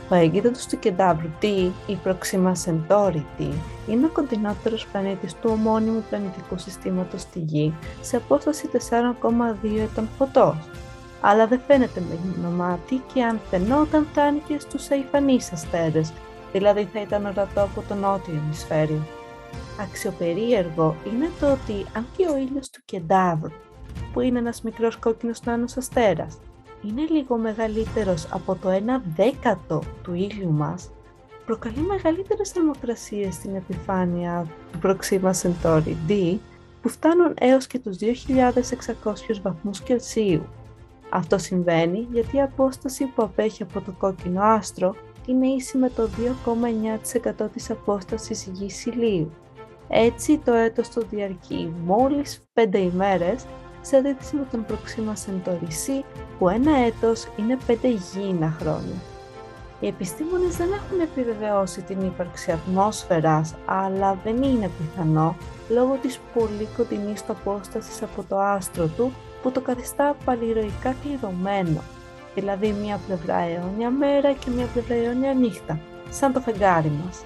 Ο 0.08 0.14
εγκύτατος 0.14 0.66
του 0.66 0.78
Κεντάβρου 0.78 1.28
T, 1.42 1.44
η 1.86 1.98
Proxima 2.04 2.52
Centauri 2.64 3.22
T, 3.38 3.52
είναι 3.88 4.06
ο 4.06 4.10
κοντινότερος 4.12 4.86
πλανήτης 4.86 5.34
του 5.34 5.50
ομώνυμου 5.52 6.04
πλανητικού 6.08 6.58
συστήματος 6.58 7.20
στη 7.20 7.38
Γη 7.38 7.74
σε 8.00 8.16
απόσταση 8.16 8.68
4,2 8.72 9.80
ετών 9.80 10.08
φωτός. 10.18 10.56
Αλλά 11.20 11.46
δεν 11.46 11.60
φαίνεται 11.66 12.02
με 12.08 12.18
γυμνό 12.22 12.50
μάτι 12.50 13.02
και 13.14 13.22
αν 13.22 13.40
φαινόταν 13.50 14.06
θα 14.14 14.22
άνοιγε 14.22 14.58
στους 14.58 14.90
αϊφανείς 14.90 15.52
αστέρες, 15.52 16.12
δηλαδή 16.52 16.84
θα 16.84 17.00
ήταν 17.00 17.26
ορατό 17.26 17.62
από 17.62 17.82
το 17.88 17.94
νότιο 17.94 18.34
ημισφαίριο. 18.34 19.06
Αξιοπερίεργο 19.80 20.96
είναι 21.12 21.30
το 21.40 21.52
ότι 21.52 21.86
αν 21.96 22.06
και 22.16 22.26
ο 22.26 22.36
ήλιος 22.36 22.70
του 22.70 22.80
Κεντάβρου, 22.84 23.52
που 24.12 24.20
είναι 24.20 24.38
ένας 24.38 24.62
μικρός 24.62 24.96
κόκκινος 24.96 25.42
νάνος 25.44 25.76
αστέρας, 25.76 26.38
είναι 26.82 27.06
λίγο 27.10 27.36
μεγαλύτερος 27.36 28.26
από 28.30 28.54
το 28.54 28.70
1 28.70 29.02
δέκατο 29.16 29.82
του 30.02 30.14
ήλιου 30.14 30.50
μας, 30.50 30.90
προκαλεί 31.46 31.80
μεγαλύτερες 31.80 32.50
θερμοκρασίες 32.50 33.34
στην 33.34 33.54
επιφάνεια 33.54 34.46
του 34.72 34.78
Proxima 34.82 35.30
Centauri 35.42 35.94
D, 36.08 36.36
που 36.82 36.88
φτάνουν 36.88 37.34
έως 37.40 37.66
και 37.66 37.78
τους 37.78 37.96
2.600 37.96 39.40
βαθμούς 39.42 39.80
Κελσίου. 39.80 40.46
Αυτό 41.10 41.38
συμβαίνει 41.38 42.08
γιατί 42.12 42.36
η 42.36 42.42
απόσταση 42.42 43.04
που 43.04 43.22
απέχει 43.22 43.62
από 43.62 43.80
το 43.80 43.92
κόκκινο 43.98 44.42
άστρο 44.42 44.94
είναι 45.26 45.46
ίση 45.46 45.78
με 45.78 45.90
το 45.90 46.08
2,9% 47.38 47.48
της 47.52 47.70
απόστασης 47.70 48.50
γης 48.52 48.86
ηλίου. 48.86 49.32
Έτσι 49.88 50.38
το 50.44 50.52
έτος 50.52 50.88
το 50.88 51.02
διαρκεί 51.10 51.72
μόλις 51.84 52.42
5 52.54 52.78
ημέρες 52.78 53.44
σε 53.80 53.96
αντίθεση 53.96 54.36
με 54.36 54.46
τον 54.50 54.66
Proxima 54.68 55.12
Centauri 55.12 55.68
C 55.68 56.04
που 56.38 56.48
ένα 56.48 56.76
έτος 56.76 57.28
είναι 57.36 57.58
5 57.66 57.74
γήινα 57.82 58.56
χρόνια. 58.60 58.96
Οι 59.80 59.86
επιστήμονες 59.86 60.56
δεν 60.56 60.68
έχουν 60.72 61.00
επιβεβαιώσει 61.00 61.82
την 61.82 62.00
ύπαρξη 62.00 62.52
ατμόσφαιρας, 62.52 63.54
αλλά 63.66 64.18
δεν 64.24 64.42
είναι 64.42 64.70
πιθανό 64.78 65.36
λόγω 65.68 65.98
της 66.02 66.18
πολύ 66.34 66.68
κοντινής 66.76 67.24
απόστασης 67.28 68.02
από 68.02 68.24
το 68.28 68.38
άστρο 68.38 68.86
του 68.86 69.12
που 69.42 69.50
το 69.50 69.60
καθιστά 69.60 70.16
παλιροϊκά 70.24 70.94
κλειδωμένο, 71.02 71.80
δηλαδή 72.40 72.72
μία 72.72 73.00
πλευρά 73.06 73.36
αιώνια 73.36 73.90
μέρα 73.90 74.32
και 74.32 74.50
μία 74.50 74.66
πλευρά 74.66 74.94
αιώνια 74.94 75.34
νύχτα, 75.34 75.80
σαν 76.10 76.32
το 76.32 76.40
φεγγάρι 76.40 76.92
μας. 77.04 77.24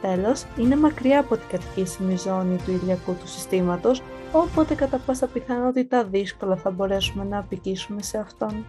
Τέλος, 0.00 0.44
είναι 0.58 0.76
μακριά 0.76 1.20
από 1.20 1.36
την 1.36 1.48
κατοικήσιμη 1.50 2.16
ζώνη 2.16 2.56
του 2.56 2.70
ηλιακού 2.70 3.12
του 3.20 3.28
συστήματος, 3.28 4.02
οπότε 4.32 4.74
κατά 4.74 4.98
πάσα 5.06 5.26
πιθανότητα 5.26 6.04
δύσκολα 6.04 6.56
θα 6.56 6.70
μπορέσουμε 6.70 7.24
να 7.24 7.38
απικήσουμε 7.38 8.02
σε 8.02 8.18
αυτόν. 8.18 8.64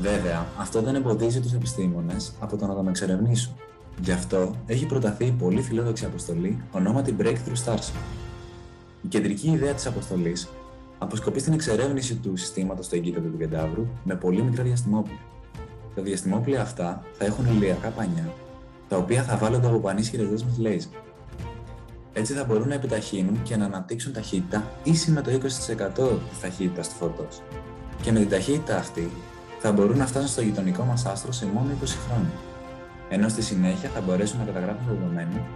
Βέβαια, 0.00 0.46
αυτό 0.58 0.82
δεν 0.82 0.94
εμποδίζει 0.94 1.40
τους 1.40 1.52
επιστήμονες 1.52 2.32
από 2.40 2.56
το 2.56 2.66
να 2.66 2.74
τον 2.74 2.88
εξερευνήσουν. 2.88 3.54
Γι' 4.00 4.12
αυτό 4.12 4.54
έχει 4.66 4.86
προταθεί 4.86 5.24
η 5.24 5.30
πολύ 5.38 5.62
φιλόδοξη 5.62 6.04
αποστολή 6.04 6.62
ονόματι 6.72 7.16
Breakthrough 7.20 7.64
Stars. 7.64 7.92
Η 9.02 9.08
κεντρική 9.08 9.50
ιδέα 9.50 9.72
της 9.72 9.86
αποστολής 9.86 10.48
αποσκοπεί 10.98 11.40
στην 11.40 11.52
εξερεύνηση 11.52 12.14
του 12.14 12.36
συστήματος 12.36 12.88
του 12.88 12.94
εγκύτατο 12.94 13.28
του 13.28 13.38
Κεντάβρου 13.38 13.86
με 14.04 14.14
πολύ 14.14 14.42
μικρά 14.42 14.62
διαστημόπλια. 14.62 15.18
Τα 15.94 16.02
διαστημόπλια 16.02 16.62
αυτά 16.62 17.02
θα 17.18 17.24
έχουν 17.24 17.46
ηλιακά 17.46 17.88
πανιά, 17.88 18.32
τα 18.88 18.96
οποία 18.96 19.22
θα 19.22 19.36
βάλλονται 19.36 19.66
από 19.66 19.78
πανίσχυρες 19.78 20.28
δέσμες 20.28 20.58
λέιζερ. 20.58 20.90
Έτσι 22.12 22.32
θα 22.32 22.44
μπορούν 22.44 22.68
να 22.68 22.74
επιταχύνουν 22.74 23.42
και 23.42 23.56
να 23.56 23.64
αναπτύξουν 23.64 24.12
ταχύτητα 24.12 24.70
ίση 24.84 25.10
με 25.10 25.22
το 25.22 25.30
20% 25.30 25.38
της 26.28 26.40
ταχύτητας 26.40 26.88
του 26.88 26.94
φωτό. 26.94 27.26
Και 28.02 28.12
με 28.12 28.18
την 28.18 28.28
ταχύτητα 28.28 28.76
αυτή 28.76 29.10
θα 29.58 29.72
μπορούν 29.72 29.96
να 29.96 30.06
φτάσουν 30.06 30.28
στο 30.28 30.42
γειτονικό 30.42 30.84
μας 30.84 31.06
άστρο 31.06 31.32
σε 31.32 31.46
μόνο 31.46 31.68
20 31.82 31.86
χρόνια. 32.08 32.32
Ενώ 33.08 33.28
στη 33.28 33.42
συνέχεια 33.42 33.88
θα 33.88 34.00
μπορέσουν 34.00 34.38
να 34.38 34.44
καταγράφουν 34.44 34.86
δεδομένα 34.88 35.46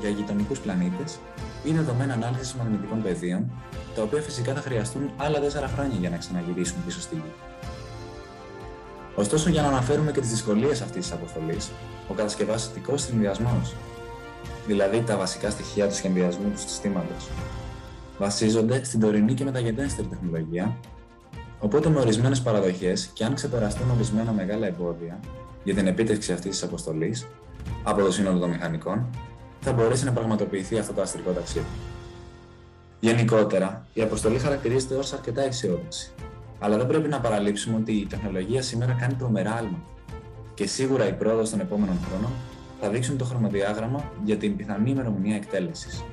για 0.00 0.08
γειτονικούς 0.08 0.58
πλανήτες 0.58 1.18
ή 1.64 1.72
δεδομένα 1.72 2.12
ανάλυσης 2.12 2.54
μαγνητικών 2.54 3.02
πεδίων, 3.02 3.50
τα 3.98 4.04
οποία 4.04 4.20
φυσικά 4.20 4.54
θα 4.54 4.60
χρειαστούν 4.60 5.10
άλλα 5.16 5.38
4 5.38 5.42
χρόνια 5.74 5.96
για 6.00 6.10
να 6.10 6.16
ξαναγυρίσουν 6.16 6.76
πίσω 6.84 7.00
στη 7.00 7.14
Γη. 7.14 7.32
Ωστόσο, 9.14 9.50
για 9.50 9.62
να 9.62 9.68
αναφέρουμε 9.68 10.12
και 10.12 10.20
τις 10.20 10.30
δυσκολίες 10.30 10.80
αυτής 10.80 11.02
της 11.04 11.12
αποστολής, 11.12 11.70
ο 12.08 12.14
κατασκευαστικός 12.14 13.02
συνδυασμός, 13.02 13.74
δηλαδή 14.66 15.02
τα 15.02 15.16
βασικά 15.16 15.50
στοιχεία 15.50 15.88
του 15.88 15.94
σχεδιασμού 15.94 16.50
του 16.50 16.58
συστήματος, 16.60 17.28
βασίζονται 18.18 18.84
στην 18.84 19.00
τωρινή 19.00 19.34
και 19.34 19.44
μεταγενέστερη 19.44 20.08
τεχνολογία, 20.08 20.76
οπότε 21.60 21.88
με 21.88 22.00
ορισμένες 22.00 22.40
παραδοχές 22.40 23.10
και 23.12 23.24
αν 23.24 23.34
ξεπεραστούν 23.34 23.90
ορισμένα 23.90 24.32
μεγάλα 24.32 24.66
εμπόδια 24.66 25.20
για 25.64 25.74
την 25.74 25.86
επίτευξη 25.86 26.32
αυτής 26.32 26.50
της 26.50 26.62
αποστολής 26.62 27.26
από 27.82 28.02
το 28.02 28.12
σύνολο 28.12 28.38
των 28.38 28.50
μηχανικών, 28.50 29.06
θα 29.60 29.72
μπορέσει 29.72 30.04
να 30.04 30.12
πραγματοποιηθεί 30.12 30.78
αυτό 30.78 30.92
το 30.92 31.00
αστρικό 31.00 31.30
ταξίδι. 31.30 31.66
Γενικότερα, 33.00 33.86
η 33.92 34.02
αποστολή 34.02 34.38
χαρακτηρίζεται 34.38 34.94
ως 34.94 35.12
αρκετά 35.12 35.42
αισιόδοξη. 35.42 36.12
Αλλά 36.58 36.76
δεν 36.76 36.86
πρέπει 36.86 37.08
να 37.08 37.20
παραλείψουμε 37.20 37.76
ότι 37.76 37.92
η 37.92 38.06
τεχνολογία 38.06 38.62
σήμερα 38.62 38.92
κάνει 38.92 39.14
τρομερά 39.14 39.52
άλμα. 39.52 39.78
Και 40.54 40.66
σίγουρα 40.66 41.08
η 41.08 41.12
πρόοδος 41.12 41.50
των 41.50 41.60
επόμενων 41.60 41.98
χρόνων 42.08 42.30
θα 42.80 42.88
δείξουν 42.88 43.18
το 43.18 43.24
χρονοδιάγραμμα 43.24 44.12
για 44.24 44.36
την 44.36 44.56
πιθανή 44.56 44.90
ημερομηνία 44.90 45.36
εκτέλεσης. 45.36 46.04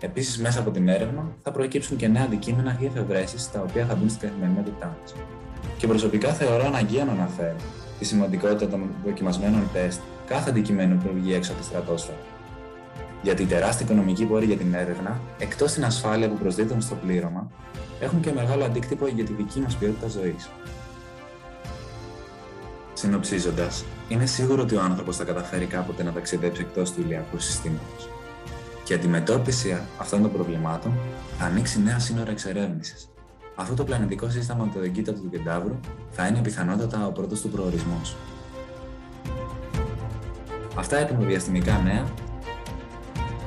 Επίσης, 0.00 0.38
μέσα 0.38 0.60
από 0.60 0.70
την 0.70 0.88
έρευνα 0.88 1.32
θα 1.42 1.50
προκύψουν 1.50 1.96
και 1.96 2.08
νέα 2.08 2.22
αντικείμενα 2.22 2.76
ή 2.80 2.84
εφευρέσεις 2.84 3.50
τα 3.50 3.60
οποία 3.60 3.86
θα 3.86 3.94
μπουν 3.94 4.08
στην 4.08 4.28
καθημερινότητά 4.28 4.96
μας. 5.00 5.14
Και 5.78 5.86
προσωπικά 5.86 6.32
θεωρώ 6.32 6.66
αναγκαίο 6.66 7.04
να 7.04 7.12
αναφέρω 7.12 7.56
τη 7.98 8.04
σημαντικότητα 8.04 8.68
των 8.68 8.90
δοκιμασμένων 9.04 9.68
τεστ 9.72 10.00
κάθε 10.26 10.50
αντικειμένου 10.50 10.96
που 10.96 11.10
βγει 11.14 11.34
έξω 11.34 11.52
από 11.52 11.60
τη 11.60 11.66
στρατόσφαιρα 11.66 12.18
γιατί 13.22 13.42
οι 13.42 13.46
τεράστιοι 13.46 13.86
οικονομικοί 13.88 14.24
πόροι 14.24 14.46
για 14.46 14.56
την 14.56 14.74
έρευνα, 14.74 15.20
εκτός 15.38 15.72
την 15.72 15.84
ασφάλεια 15.84 16.28
που 16.28 16.38
προσδίδουν 16.38 16.80
στο 16.80 16.94
πλήρωμα, 16.94 17.50
έχουν 18.00 18.20
και 18.20 18.32
μεγάλο 18.32 18.64
αντίκτυπο 18.64 19.06
για 19.06 19.24
τη 19.24 19.32
δική 19.32 19.60
μας 19.60 19.76
ποιότητα 19.76 20.08
ζωής. 20.08 20.50
Συνοψίζοντας, 22.92 23.84
είναι 24.08 24.26
σίγουρο 24.26 24.62
ότι 24.62 24.76
ο 24.76 24.80
άνθρωπος 24.80 25.16
θα 25.16 25.24
καταφέρει 25.24 25.66
κάποτε 25.66 26.02
να 26.02 26.12
ταξιδέψει 26.12 26.60
εκτός 26.60 26.92
του 26.92 27.00
ηλιακού 27.00 27.38
συστήματος. 27.38 28.08
Και 28.84 28.92
η 28.92 28.96
αντιμετώπιση 28.96 29.80
αυτών 29.98 30.22
των 30.22 30.32
προβλημάτων 30.32 30.92
θα 31.38 31.44
ανοίξει 31.44 31.82
νέα 31.82 31.98
σύνορα 31.98 32.30
εξερεύνησης. 32.30 33.08
Αυτό 33.54 33.74
το 33.74 33.84
πλανητικό 33.84 34.28
σύστημα 34.28 34.64
με 34.64 34.70
το 34.74 34.80
εγκύτατο 34.80 35.20
του 35.20 35.30
Κεντάβρου 35.30 35.80
θα 36.10 36.26
είναι 36.26 36.40
πιθανότατα 36.40 37.06
ο 37.06 37.12
πρώτος 37.12 37.40
του 37.40 37.48
προορισμός. 37.48 38.16
Αυτά 40.76 41.00
ήταν 41.00 41.18
τα 41.18 41.26
διαστημικά 41.26 41.80
νέα 41.84 42.04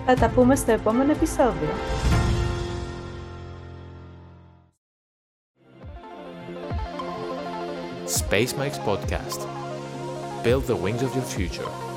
θα 0.05 0.13
τα 0.13 0.29
πούμε 0.29 0.55
στο 0.55 0.71
επόμενο 0.71 1.11
επεισόδιο. 1.11 1.69
Space 8.19 8.53
Mike's 8.59 8.79
podcast. 8.85 9.41
Build 10.43 10.65
the 10.67 10.75
wings 10.75 11.01
of 11.01 11.15
your 11.15 11.27
future. 11.37 11.90